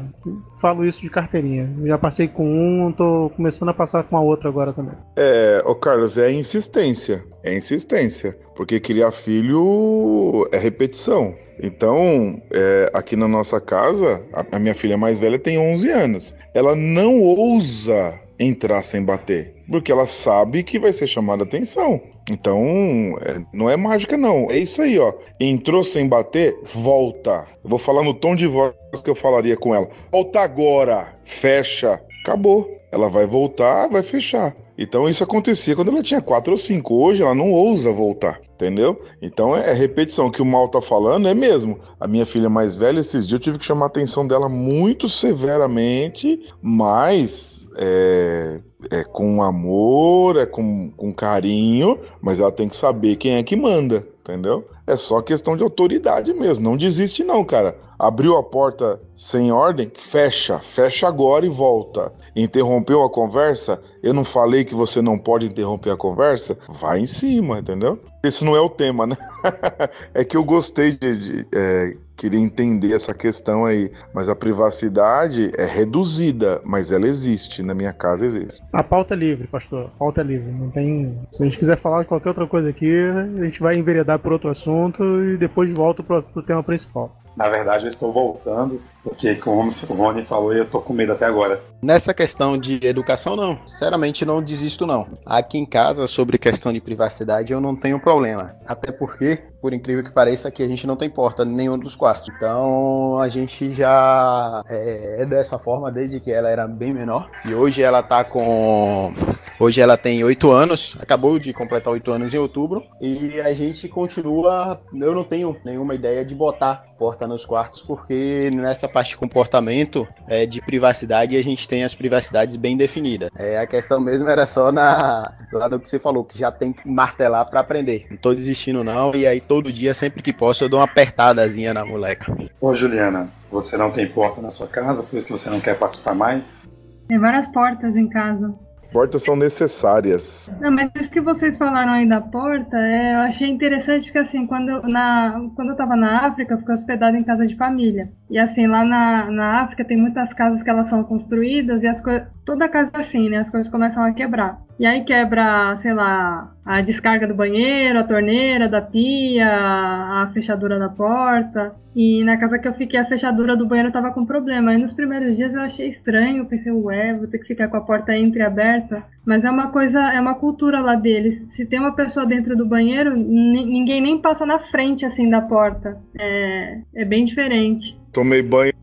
[0.62, 1.70] falo isso de carteirinha.
[1.84, 4.96] Já passei com um, tô começando a passar com a outra agora também.
[5.18, 7.26] É, ô Carlos, é insistência.
[7.44, 8.38] É insistência.
[8.56, 11.36] Porque criar filho é repetição.
[11.62, 16.36] Então, é, aqui na nossa casa, a, a minha filha mais velha tem 11 anos.
[16.54, 22.02] Ela não ousa entrar sem bater, porque ela sabe que vai ser chamada atenção.
[22.30, 24.50] Então, é, não é mágica, não.
[24.50, 25.14] É isso aí, ó.
[25.40, 27.48] Entrou sem bater, volta.
[27.64, 28.74] Eu vou falar no tom de voz
[29.04, 29.88] que eu falaria com ela.
[30.12, 31.14] Volta agora.
[31.24, 32.02] Fecha.
[32.24, 32.68] Acabou.
[32.92, 34.56] Ela vai voltar, vai fechar.
[34.78, 36.94] Então isso acontecia quando ela tinha 4 ou 5.
[36.94, 39.02] Hoje ela não ousa voltar, entendeu?
[39.22, 40.28] Então é repetição.
[40.28, 41.80] O que o mal tá falando é mesmo.
[42.00, 45.08] A minha filha mais velha, esses dias eu tive que chamar a atenção dela muito
[45.08, 48.60] severamente, mas é,
[48.92, 53.56] é com amor, é com, com carinho, mas ela tem que saber quem é que
[53.56, 54.68] manda, entendeu?
[54.88, 56.64] É só questão de autoridade mesmo.
[56.64, 57.76] Não desiste, não, cara.
[57.98, 60.60] Abriu a porta sem ordem, fecha.
[60.60, 62.14] Fecha agora e volta.
[62.36, 66.58] Interrompeu a conversa, eu não falei que você não pode interromper a conversa?
[66.68, 68.00] Vai em cima, entendeu?
[68.22, 69.16] Esse não é o tema, né?
[70.14, 71.18] é que eu gostei de.
[71.18, 73.92] de é, queria entender essa questão aí.
[74.14, 77.62] Mas a privacidade é reduzida, mas ela existe.
[77.62, 78.62] Na minha casa existe.
[78.74, 79.86] A pauta é livre, pastor.
[79.86, 80.52] A pauta é livre.
[80.52, 81.20] Não tem.
[81.34, 82.92] Se a gente quiser falar de qualquer outra coisa aqui,
[83.40, 87.16] a gente vai enveredar por outro assunto e depois volta pro, pro tema principal.
[87.38, 91.26] Na verdade, eu estou voltando, porque como o Rony falou, eu estou com medo até
[91.26, 91.62] agora.
[91.80, 93.60] Nessa questão de educação, não.
[93.64, 95.08] Sinceramente, não desisto, não.
[95.24, 98.56] Aqui em casa, sobre questão de privacidade, eu não tenho problema.
[98.66, 101.96] Até porque, por incrível que pareça, aqui a gente não tem porta em nenhum dos
[101.96, 102.34] quartos.
[102.36, 107.30] Então, a gente já é, é dessa forma desde que ela era bem menor.
[107.46, 109.14] E hoje ela tá com.
[109.60, 112.84] Hoje ela tem 8 anos, acabou de completar 8 anos em outubro.
[113.00, 114.82] E a gente continua.
[114.92, 120.08] Eu não tenho nenhuma ideia de botar porta nos quartos, porque nessa parte de comportamento
[120.26, 123.30] é, de privacidade a gente tem as privacidades bem definidas.
[123.38, 126.72] É, a questão mesmo era só na lá do que você falou, que já tem
[126.72, 128.08] que martelar para aprender.
[128.10, 131.74] Não tô desistindo não, e aí todo dia, sempre que posso, eu dou uma apertadazinha
[131.74, 132.34] na moleca.
[132.62, 135.78] Ô Juliana, você não tem porta na sua casa, por isso que você não quer
[135.78, 136.62] participar mais?
[137.10, 138.56] Tem várias portas em casa.
[138.96, 140.50] Portas são necessárias.
[140.62, 144.48] Não, mas isso que vocês falaram aí da porta, é, eu achei interessante porque assim,
[144.48, 148.10] quando, na, quando eu tava na África, eu fiquei hospedada em casa de família.
[148.30, 152.00] E assim, lá na, na África tem muitas casas que elas são construídas e as
[152.00, 152.26] coisas.
[152.46, 153.40] Toda casa é assim, né?
[153.40, 154.62] As coisas começam a quebrar.
[154.78, 160.78] E aí quebra, sei lá, a descarga do banheiro, a torneira da pia, a fechadura
[160.78, 161.74] da porta.
[161.96, 164.72] E na casa que eu fiquei, a fechadura do banheiro tava com problema.
[164.72, 167.82] Aí nos primeiros dias eu achei estranho, pensei, ué, vou ter que ficar com a
[167.82, 169.02] porta entreaberta.
[169.26, 171.40] Mas é uma coisa, é uma cultura lá deles.
[171.54, 175.40] Se tem uma pessoa dentro do banheiro, ni- ninguém nem passa na frente assim da
[175.40, 175.98] porta.
[176.20, 177.98] É, é bem diferente.
[178.12, 178.74] Tomei banho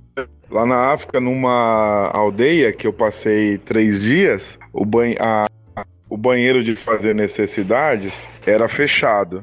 [0.51, 4.59] lá na África, numa aldeia que eu passei três dias.
[4.73, 5.47] O, banho, a-
[6.13, 9.43] o banheiro de fazer necessidades era fechado.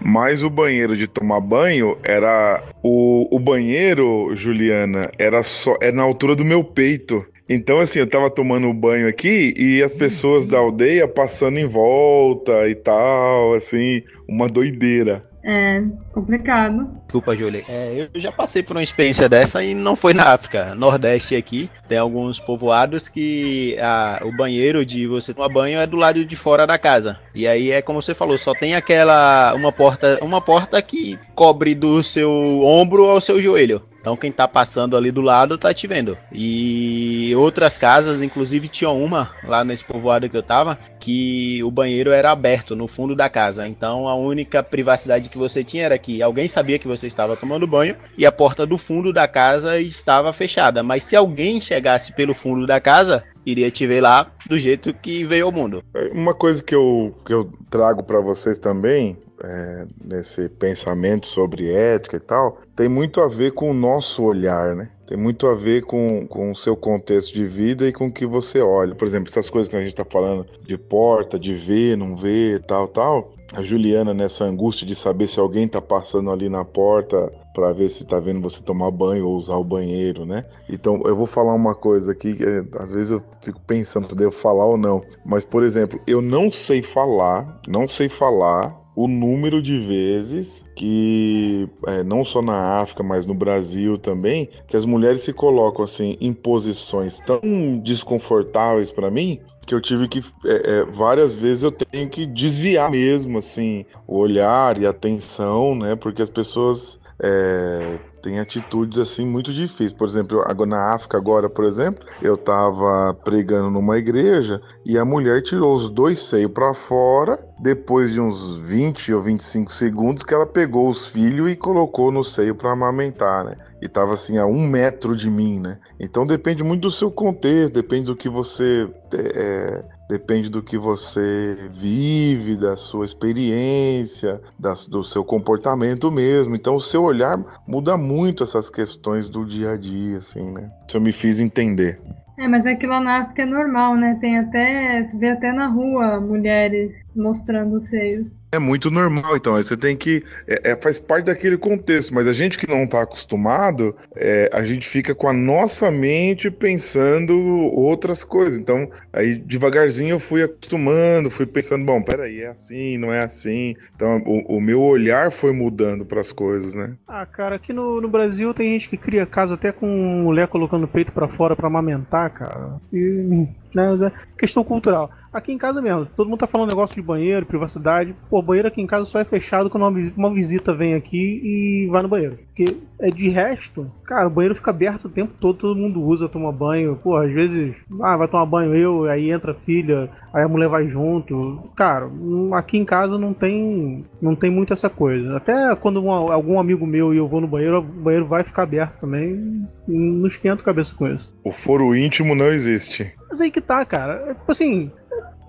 [0.00, 2.62] Mas o banheiro de tomar banho era.
[2.82, 5.76] O, o banheiro, Juliana, era só.
[5.78, 7.22] É na altura do meu peito.
[7.46, 12.66] Então, assim, eu tava tomando banho aqui e as pessoas da aldeia passando em volta
[12.66, 15.22] e tal, assim, uma doideira.
[15.48, 15.80] É
[16.12, 16.88] complicado.
[17.04, 17.62] Desculpa, Júlia.
[17.68, 20.74] É, eu já passei por uma experiência dessa e não foi na África.
[20.74, 25.96] Nordeste aqui, tem alguns povoados que a- o banheiro de você tomar banho é do
[25.96, 27.20] lado de fora da casa.
[27.32, 31.76] E aí é como você falou, só tem aquela uma porta, uma porta que cobre
[31.76, 32.30] do seu
[32.64, 33.82] ombro ao seu joelho.
[34.06, 36.16] Então quem tá passando ali do lado tá te vendo.
[36.30, 42.12] E outras casas, inclusive tinha uma lá nesse povoado que eu tava, que o banheiro
[42.12, 43.66] era aberto no fundo da casa.
[43.66, 47.66] Então a única privacidade que você tinha era que alguém sabia que você estava tomando
[47.66, 50.84] banho e a porta do fundo da casa estava fechada.
[50.84, 55.24] Mas se alguém chegasse pelo fundo da casa, iria te ver lá do jeito que
[55.24, 55.82] veio ao mundo.
[56.12, 62.16] Uma coisa que eu, que eu trago para vocês também é, nesse pensamento sobre ética
[62.16, 64.90] e tal, tem muito a ver com o nosso olhar, né?
[65.06, 68.26] Tem muito a ver com, com o seu contexto de vida e com o que
[68.26, 68.94] você olha.
[68.94, 72.62] Por exemplo, essas coisas que a gente está falando de porta, de ver, não ver,
[72.64, 73.32] tal, tal.
[73.54, 77.88] A Juliana nessa angústia de saber se alguém está passando ali na porta para ver
[77.88, 80.44] se está vendo você tomar banho ou usar o banheiro, né?
[80.68, 84.16] Então eu vou falar uma coisa aqui que é, às vezes eu fico pensando se
[84.16, 85.02] devo falar ou não.
[85.24, 91.68] Mas por exemplo, eu não sei falar, não sei falar o número de vezes que,
[91.86, 96.16] é, não só na África, mas no Brasil também, que as mulheres se colocam assim
[96.18, 101.72] em posições tão desconfortáveis para mim que eu tive que é, é, várias vezes eu
[101.72, 105.96] tenho que desviar mesmo assim o olhar e a atenção, né?
[105.96, 109.92] Porque as pessoas é, tem atitudes assim muito difíceis.
[109.92, 115.04] Por exemplo, agora na África agora, por exemplo, eu estava pregando numa igreja e a
[115.04, 120.34] mulher tirou os dois seios para fora, depois de uns 20 ou 25 segundos que
[120.34, 123.56] ela pegou os filhos e colocou no seio para amamentar, né?
[123.80, 125.78] E tava assim a um metro de mim, né?
[126.00, 131.68] Então depende muito do seu contexto, depende do que você é, depende do que você
[131.70, 134.40] vive, da sua experiência,
[134.88, 136.54] do seu comportamento mesmo.
[136.54, 140.70] Então, o seu olhar muda muito essas questões do dia a dia, assim, né?
[140.88, 142.00] Se eu me fiz entender.
[142.38, 144.18] É, mas é que lá na África é normal, né?
[144.20, 145.04] Tem até.
[145.04, 148.30] Você vê até na rua mulheres mostrando os seios.
[148.56, 149.54] É muito normal, então.
[149.54, 150.24] Você tem que.
[150.48, 154.64] É, é, faz parte daquele contexto, mas a gente que não está acostumado, é, a
[154.64, 158.58] gente fica com a nossa mente pensando outras coisas.
[158.58, 163.76] Então, aí devagarzinho eu fui acostumando, fui pensando, bom, peraí, é assim, não é assim.
[163.94, 166.94] Então, o, o meu olhar foi mudando para as coisas, né?
[167.06, 170.84] Ah, cara, aqui no, no Brasil tem gente que cria casa até com mulher colocando
[170.84, 172.80] o peito para fora para amamentar, cara.
[172.90, 175.10] E, né, questão cultural.
[175.36, 178.16] Aqui em casa mesmo, todo mundo tá falando negócio de banheiro, privacidade.
[178.30, 182.02] Pô, banheiro aqui em casa só é fechado quando uma, visita vem aqui e vai
[182.02, 182.38] no banheiro.
[182.46, 186.26] Porque é de resto, cara, o banheiro fica aberto o tempo todo, todo mundo usa,
[186.26, 186.98] toma banho.
[187.02, 190.70] Pô, às vezes, ah, vai tomar banho eu, aí entra a filha, aí a mulher
[190.70, 191.68] vai junto.
[191.76, 192.10] Cara,
[192.54, 195.36] aqui em casa não tem não tem muito essa coisa.
[195.36, 198.62] Até quando um, algum amigo meu e eu vou no banheiro, o banheiro vai ficar
[198.62, 199.68] aberto também.
[199.86, 201.30] Não esquento cabeça com isso.
[201.44, 203.12] O foro íntimo não existe.
[203.28, 204.14] Mas aí que tá, cara.
[204.30, 204.90] É, tipo assim,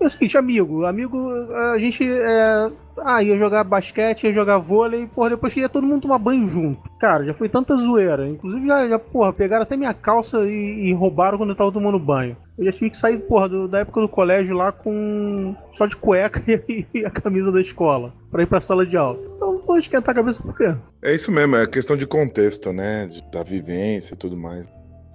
[0.00, 2.70] é o seguinte, amigo, amigo, a gente é,
[3.04, 6.88] ah, ia jogar basquete, ia jogar vôlei, porra, depois ia todo mundo tomar banho junto.
[6.98, 8.28] Cara, já foi tanta zoeira.
[8.28, 11.98] Inclusive, já, já porra, pegaram até minha calça e, e roubaram quando eu tava tomando
[11.98, 12.36] banho.
[12.58, 15.96] Eu já tive que sair, porra, do, da época do colégio lá com só de
[15.96, 19.18] cueca e, e a camisa da escola, pra ir pra sala de aula.
[19.36, 20.74] Então, pô, esquentar a cabeça por quê?
[21.02, 23.06] É isso mesmo, é questão de contexto, né?
[23.06, 24.66] De, da vivência e tudo mais.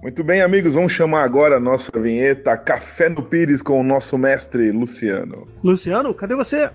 [0.03, 4.17] Muito bem, amigos, vamos chamar agora a nossa vinheta Café no Pires com o nosso
[4.17, 5.47] mestre Luciano.
[5.63, 6.69] Luciano, cadê você?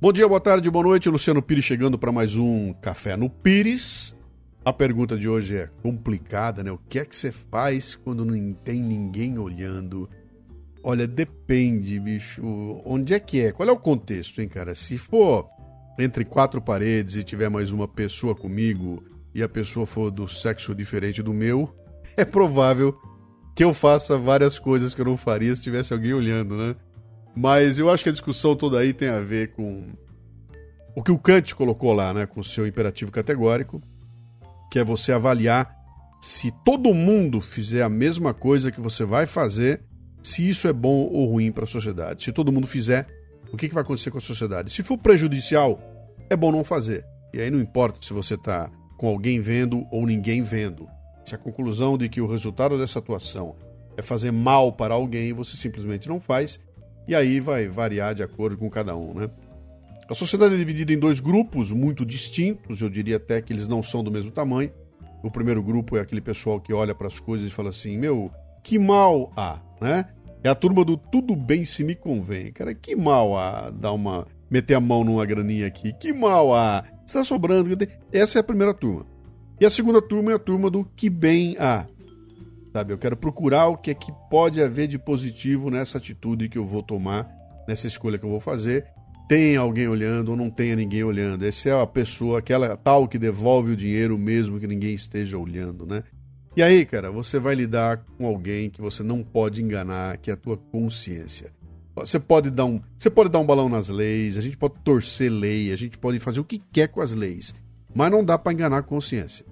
[0.00, 1.10] Bom dia, boa tarde, boa noite.
[1.10, 4.16] Luciano Pires chegando para mais um Café no Pires.
[4.64, 6.70] A pergunta de hoje é complicada, né?
[6.70, 10.08] O que é que você faz quando não tem ninguém olhando?
[10.80, 12.40] Olha, depende, bicho.
[12.84, 13.50] Onde é que é?
[13.50, 14.76] Qual é o contexto, hein, cara?
[14.76, 15.48] Se for
[15.98, 19.02] entre quatro paredes e tiver mais uma pessoa comigo,
[19.34, 21.74] e a pessoa for do sexo diferente do meu,
[22.16, 22.96] é provável
[23.54, 26.74] que eu faça várias coisas que eu não faria se tivesse alguém olhando, né?
[27.36, 29.92] Mas eu acho que a discussão toda aí tem a ver com
[30.94, 33.82] o que o Kant colocou lá, né, com o seu imperativo categórico,
[34.70, 35.74] que é você avaliar
[36.20, 39.82] se todo mundo fizer a mesma coisa que você vai fazer,
[40.22, 42.24] se isso é bom ou ruim para a sociedade.
[42.24, 43.06] Se todo mundo fizer,
[43.52, 44.72] o que, que vai acontecer com a sociedade?
[44.72, 45.78] Se for prejudicial,
[46.30, 47.04] é bom não fazer.
[47.32, 50.88] E aí não importa se você está com alguém vendo ou ninguém vendo.
[51.24, 53.56] Se a conclusão de que o resultado dessa atuação
[53.96, 56.60] é fazer mal para alguém, você simplesmente não faz,
[57.06, 59.30] e aí vai variar de acordo com cada um, né?
[60.08, 63.82] A sociedade é dividida em dois grupos muito distintos, eu diria até que eles não
[63.82, 64.70] são do mesmo tamanho.
[65.22, 68.30] O primeiro grupo é aquele pessoal que olha para as coisas e fala assim: "Meu,
[68.62, 70.06] que mal há", né?
[70.42, 72.52] É a turma do tudo bem se me convém.
[72.52, 75.94] Cara, que mal há dar uma meter a mão numa graninha aqui.
[75.94, 77.70] Que mal há está sobrando.
[78.12, 79.06] Essa é a primeira turma.
[79.60, 81.86] E a segunda turma é a turma do que bem há.
[82.72, 86.58] Sabe, eu quero procurar o que é que pode haver de positivo nessa atitude que
[86.58, 87.30] eu vou tomar,
[87.68, 88.84] nessa escolha que eu vou fazer.
[89.28, 91.44] tem alguém olhando ou não tenha ninguém olhando.
[91.44, 95.86] Essa é a pessoa, aquela tal que devolve o dinheiro mesmo que ninguém esteja olhando,
[95.86, 96.02] né?
[96.56, 100.34] E aí, cara, você vai lidar com alguém que você não pode enganar, que é
[100.34, 101.52] a tua consciência.
[101.96, 105.30] Você pode dar um, você pode dar um balão nas leis, a gente pode torcer
[105.30, 107.54] lei, a gente pode fazer o que quer com as leis,
[107.94, 109.46] mas não dá para enganar a consciência.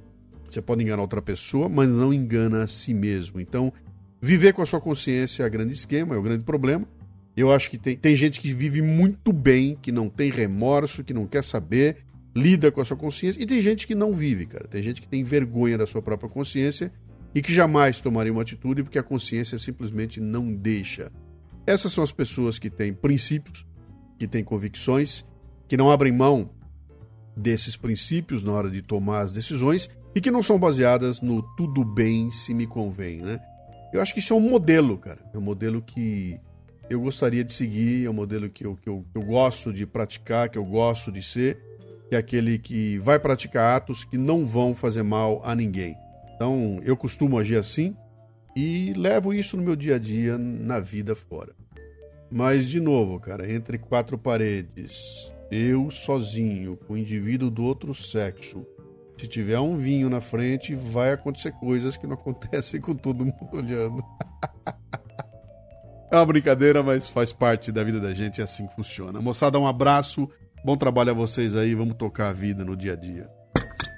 [0.48, 3.40] Você pode enganar outra pessoa, mas não engana a si mesmo.
[3.40, 3.72] Então,
[4.20, 6.86] viver com a sua consciência é o grande esquema, é o grande problema.
[7.34, 11.14] Eu acho que tem, tem gente que vive muito bem, que não tem remorso, que
[11.14, 11.98] não quer saber,
[12.34, 14.66] lida com a sua consciência, e tem gente que não vive, cara.
[14.68, 16.92] Tem gente que tem vergonha da sua própria consciência
[17.34, 21.10] e que jamais tomaria uma atitude porque a consciência simplesmente não deixa.
[21.66, 23.66] Essas são as pessoas que têm princípios,
[24.18, 25.24] que têm convicções,
[25.68, 26.50] que não abrem mão
[27.36, 31.84] desses princípios na hora de tomar as decisões e que não são baseadas no tudo
[31.84, 33.40] bem se me convém, né?
[33.92, 35.20] Eu acho que isso é um modelo, cara.
[35.32, 36.38] É um modelo que
[36.90, 39.86] eu gostaria de seguir, é um modelo que eu, que eu, que eu gosto de
[39.86, 41.58] praticar, que eu gosto de ser,
[42.08, 45.96] que é aquele que vai praticar atos que não vão fazer mal a ninguém.
[46.34, 47.96] Então, eu costumo agir assim
[48.54, 51.54] e levo isso no meu dia a dia, na vida fora.
[52.30, 58.66] Mas, de novo, cara, entre quatro paredes, eu sozinho, com o indivíduo do outro sexo,
[59.18, 63.48] se tiver um vinho na frente, vai acontecer coisas que não acontecem com todo mundo
[63.52, 64.02] olhando.
[66.10, 69.18] É uma brincadeira, mas faz parte da vida da gente é assim que funciona.
[69.18, 70.28] Moçada, um abraço.
[70.62, 71.74] Bom trabalho a vocês aí.
[71.74, 73.30] Vamos tocar a vida no dia a dia.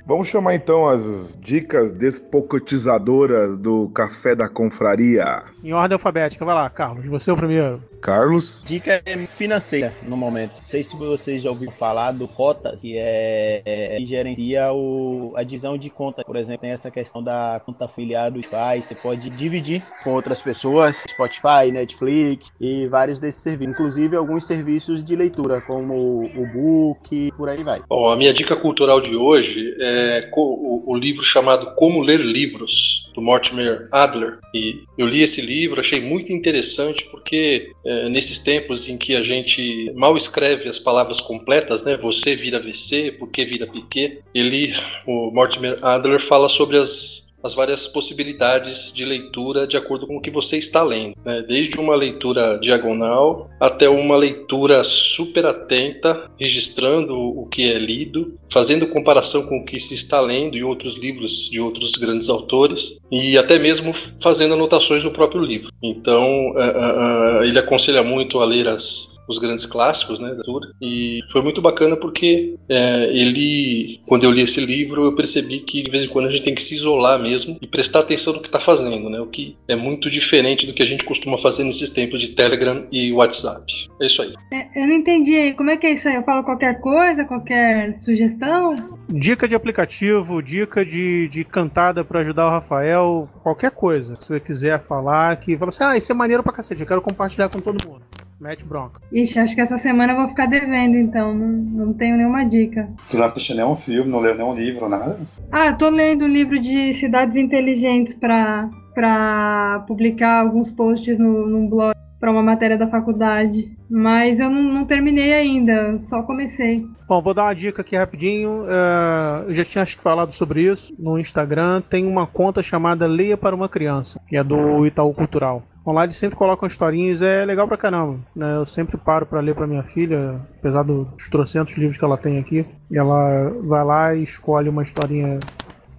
[0.07, 5.45] Vamos chamar então as dicas despocotizadoras do Café da Confraria.
[5.63, 7.83] Em ordem alfabética, vai lá, Carlos, você é o primeiro.
[8.05, 8.63] Carlos.
[8.67, 10.61] Dica financeira no momento.
[10.61, 15.33] Não sei se vocês já ouviram falar do Cotas, que é, é que gerencia o,
[15.35, 16.23] a divisão de conta.
[16.23, 18.83] Por exemplo, tem essa questão da conta afiliada do Spotify.
[18.83, 23.73] Você pode dividir com outras pessoas, Spotify, Netflix e vários desses serviços.
[23.73, 27.81] Inclusive alguns serviços de leitura, como o book, por aí vai.
[27.89, 33.11] Bom, a minha dica cultural de hoje é o, o livro chamado Como Ler Livros,
[33.15, 34.41] do Mortimer Adler.
[34.53, 39.23] E eu li esse livro, achei muito interessante porque é, nesses tempos em que a
[39.23, 41.97] gente mal escreve as palavras completas, né?
[41.97, 44.73] Você vira VC, porque vira Piquet, ele,
[45.07, 50.21] o Mortimer Adler fala sobre as as várias possibilidades de leitura de acordo com o
[50.21, 51.45] que você está lendo, né?
[51.47, 58.87] desde uma leitura diagonal até uma leitura super atenta, registrando o que é lido, fazendo
[58.87, 63.37] comparação com o que se está lendo e outros livros de outros grandes autores e
[63.37, 63.93] até mesmo
[64.23, 65.71] fazendo anotações no próprio livro.
[65.83, 70.69] Então, uh, uh, ele aconselha muito a ler as os grandes clássicos né, da literatura.
[70.81, 75.83] E foi muito bacana porque é, ele, quando eu li esse livro, eu percebi que
[75.83, 78.41] de vez em quando a gente tem que se isolar mesmo e prestar atenção no
[78.41, 79.21] que está fazendo, né?
[79.21, 82.87] O que é muito diferente do que a gente costuma fazer nesses tempos de Telegram
[82.93, 83.65] e WhatsApp.
[84.01, 84.35] É isso aí.
[84.53, 85.55] É, eu não entendi.
[85.55, 86.17] Como é que é isso aí?
[86.17, 88.99] Eu falo qualquer coisa, qualquer sugestão?
[89.09, 94.17] Dica de aplicativo, dica de, de cantada para ajudar o Rafael, qualquer coisa.
[94.21, 97.03] Se você quiser falar, que fala assim, ah, isso é maneiro pra cacete, eu quero
[97.03, 98.03] compartilhar com todo mundo.
[98.41, 99.01] Mete bronca.
[99.13, 101.35] Ixi, acho que essa semana eu vou ficar devendo, então.
[101.35, 101.49] Não,
[101.87, 102.89] não tenho nenhuma dica.
[103.11, 105.19] Tu não assistiu nenhum filme, não leu nenhum livro, nada?
[105.51, 111.69] Ah, tô lendo um livro de cidades inteligentes pra, pra publicar alguns posts no, num
[111.69, 113.71] blog para uma matéria da faculdade.
[113.91, 116.87] Mas eu não, não, terminei ainda, só comecei.
[117.07, 118.63] Bom, vou dar uma dica aqui rapidinho.
[118.63, 121.83] Uh, eu já tinha acho que falado sobre isso no Instagram.
[121.83, 125.63] Tem uma conta chamada Leia para uma Criança, que é do Itaú Cultural.
[125.87, 128.19] Online sempre colocam historinhas, é legal pra caramba.
[128.35, 128.57] Né?
[128.57, 132.39] Eu sempre paro para ler pra minha filha, apesar dos trocentos livros que ela tem
[132.39, 132.65] aqui.
[132.91, 135.39] E ela vai lá e escolhe uma historinha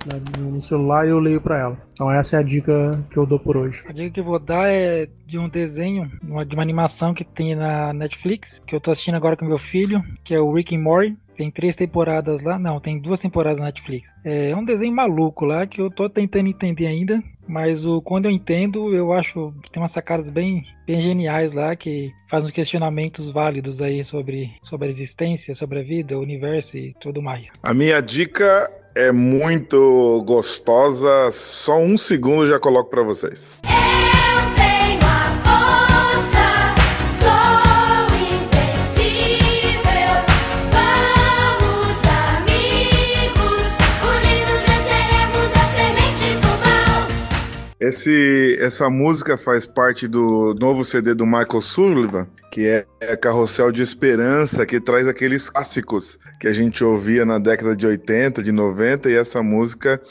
[0.05, 1.77] né, no celular e eu leio para ela.
[1.93, 3.83] Então essa é a dica que eu dou por hoje.
[3.87, 6.11] A dica que eu vou dar é de um desenho,
[6.47, 10.03] de uma animação que tem na Netflix, que eu tô assistindo agora com meu filho,
[10.23, 11.17] que é o Rick and Morty.
[11.35, 14.15] Tem três temporadas lá, não, tem duas temporadas na Netflix.
[14.23, 18.31] É um desenho maluco lá que eu tô tentando entender ainda, mas o, quando eu
[18.31, 24.03] entendo, eu acho tem umas sacadas bem, bem geniais lá que fazem questionamentos válidos aí
[24.03, 27.47] sobre, sobre a existência, sobre a vida, o universo e tudo mais.
[27.61, 33.61] A minha dica é muito gostosa, só um segundo já coloco para vocês.
[47.79, 53.81] Esse, essa música faz parte do novo CD do Michael Sullivan, que é, Carrossel de
[53.81, 59.09] Esperança, que traz aqueles clássicos que a gente ouvia na década de 80, de 90,
[59.09, 60.01] e essa música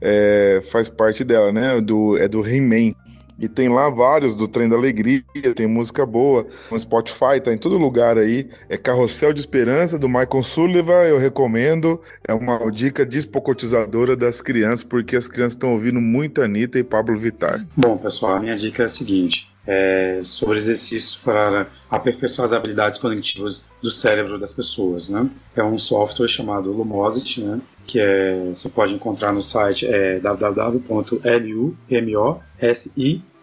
[0.00, 1.78] é, faz parte dela, né?
[1.82, 2.94] Do, é do He-Man
[3.40, 5.24] E tem lá vários do Trem da Alegria,
[5.56, 6.46] tem música boa.
[6.70, 8.46] No Spotify, tá em todo lugar aí.
[8.68, 11.98] É Carrossel de Esperança, do Michael Sullivan, eu recomendo.
[12.28, 17.16] É uma dica despocotizadora das crianças, porque as crianças estão ouvindo muito Anitta e Pablo
[17.16, 17.66] Vittar.
[17.74, 22.98] Bom, pessoal, a minha dica é a seguinte: é sobre exercícios para aperfeiçoar as habilidades
[22.98, 25.30] cognitivas do cérebro das pessoas, né?
[25.56, 27.60] É um software chamado Lumosity, né?
[27.86, 30.18] Que é, você pode encontrar no site é,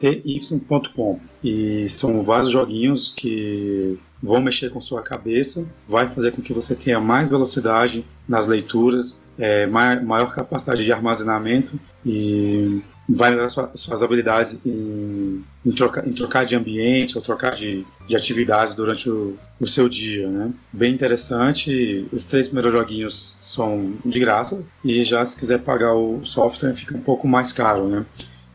[0.01, 6.53] www.lumosity.com e são vários joguinhos que vão mexer com sua cabeça, vai fazer com que
[6.53, 13.71] você tenha mais velocidade nas leituras, é, maior capacidade de armazenamento e vai melhorar sua,
[13.75, 19.09] suas habilidades em, em, troca, em, trocar de ambiente ou trocar de, de atividades durante
[19.09, 20.51] o, o, seu dia, né?
[20.73, 22.05] Bem interessante.
[22.11, 26.97] Os três primeiros joguinhos são de graça e já se quiser pagar o software fica
[26.97, 28.05] um pouco mais caro, né?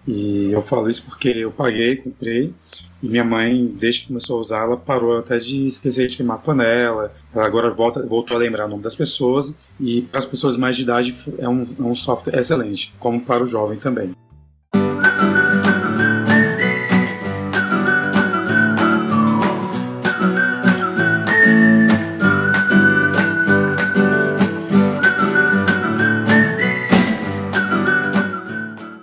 [0.06, 2.52] E eu falo isso porque eu paguei, comprei
[3.02, 6.36] e minha mãe, desde que começou a usar, ela parou até de esquecer de queimar
[6.36, 7.12] a panela.
[7.34, 9.58] Ela agora volta, voltou a lembrar o nome das pessoas.
[9.80, 13.42] E para as pessoas mais de idade é um, é um software excelente, como para
[13.42, 14.12] o jovem também.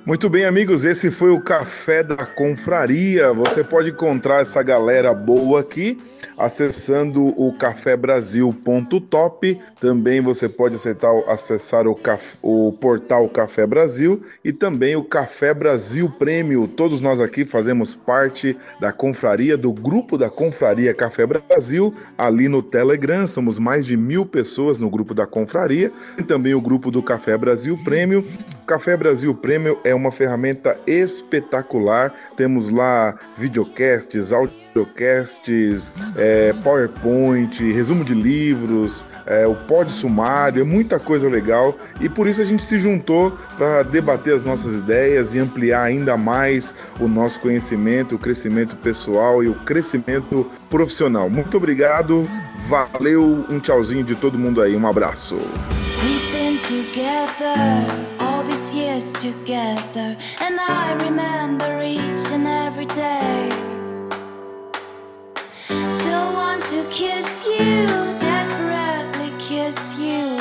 [0.10, 3.32] Muito bem, amigos, esse foi o Café da Confraria.
[3.32, 6.00] Você pode encontrar essa galera boa aqui
[6.36, 9.60] acessando o cafebrasil.top.
[9.80, 10.78] Também você pode
[11.28, 11.96] acessar o,
[12.42, 16.68] o portal Café Brasil e também o Café Brasil Prêmio.
[16.68, 22.64] Todos nós aqui fazemos parte da confraria, do grupo da confraria Café Brasil, ali no
[22.64, 23.28] Telegram.
[23.28, 27.38] Somos mais de mil pessoas no grupo da confraria e também o grupo do Café
[27.38, 28.26] Brasil Prêmio.
[28.66, 32.14] Café Brasil Prêmio é uma ferramenta espetacular.
[32.36, 41.00] Temos lá videocasts, audiocasts, é, PowerPoint, resumo de livros, é, o pod sumário, é muita
[41.00, 41.76] coisa legal.
[42.00, 46.16] E por isso a gente se juntou para debater as nossas ideias e ampliar ainda
[46.18, 51.30] mais o nosso conhecimento, o crescimento pessoal e o crescimento profissional.
[51.30, 52.28] Muito obrigado,
[52.68, 55.38] valeu, um tchauzinho de todo mundo aí, um abraço.
[58.50, 63.50] These years together, and I remember each and every day.
[65.68, 67.86] Still want to kiss you,
[68.20, 70.40] desperately kiss you.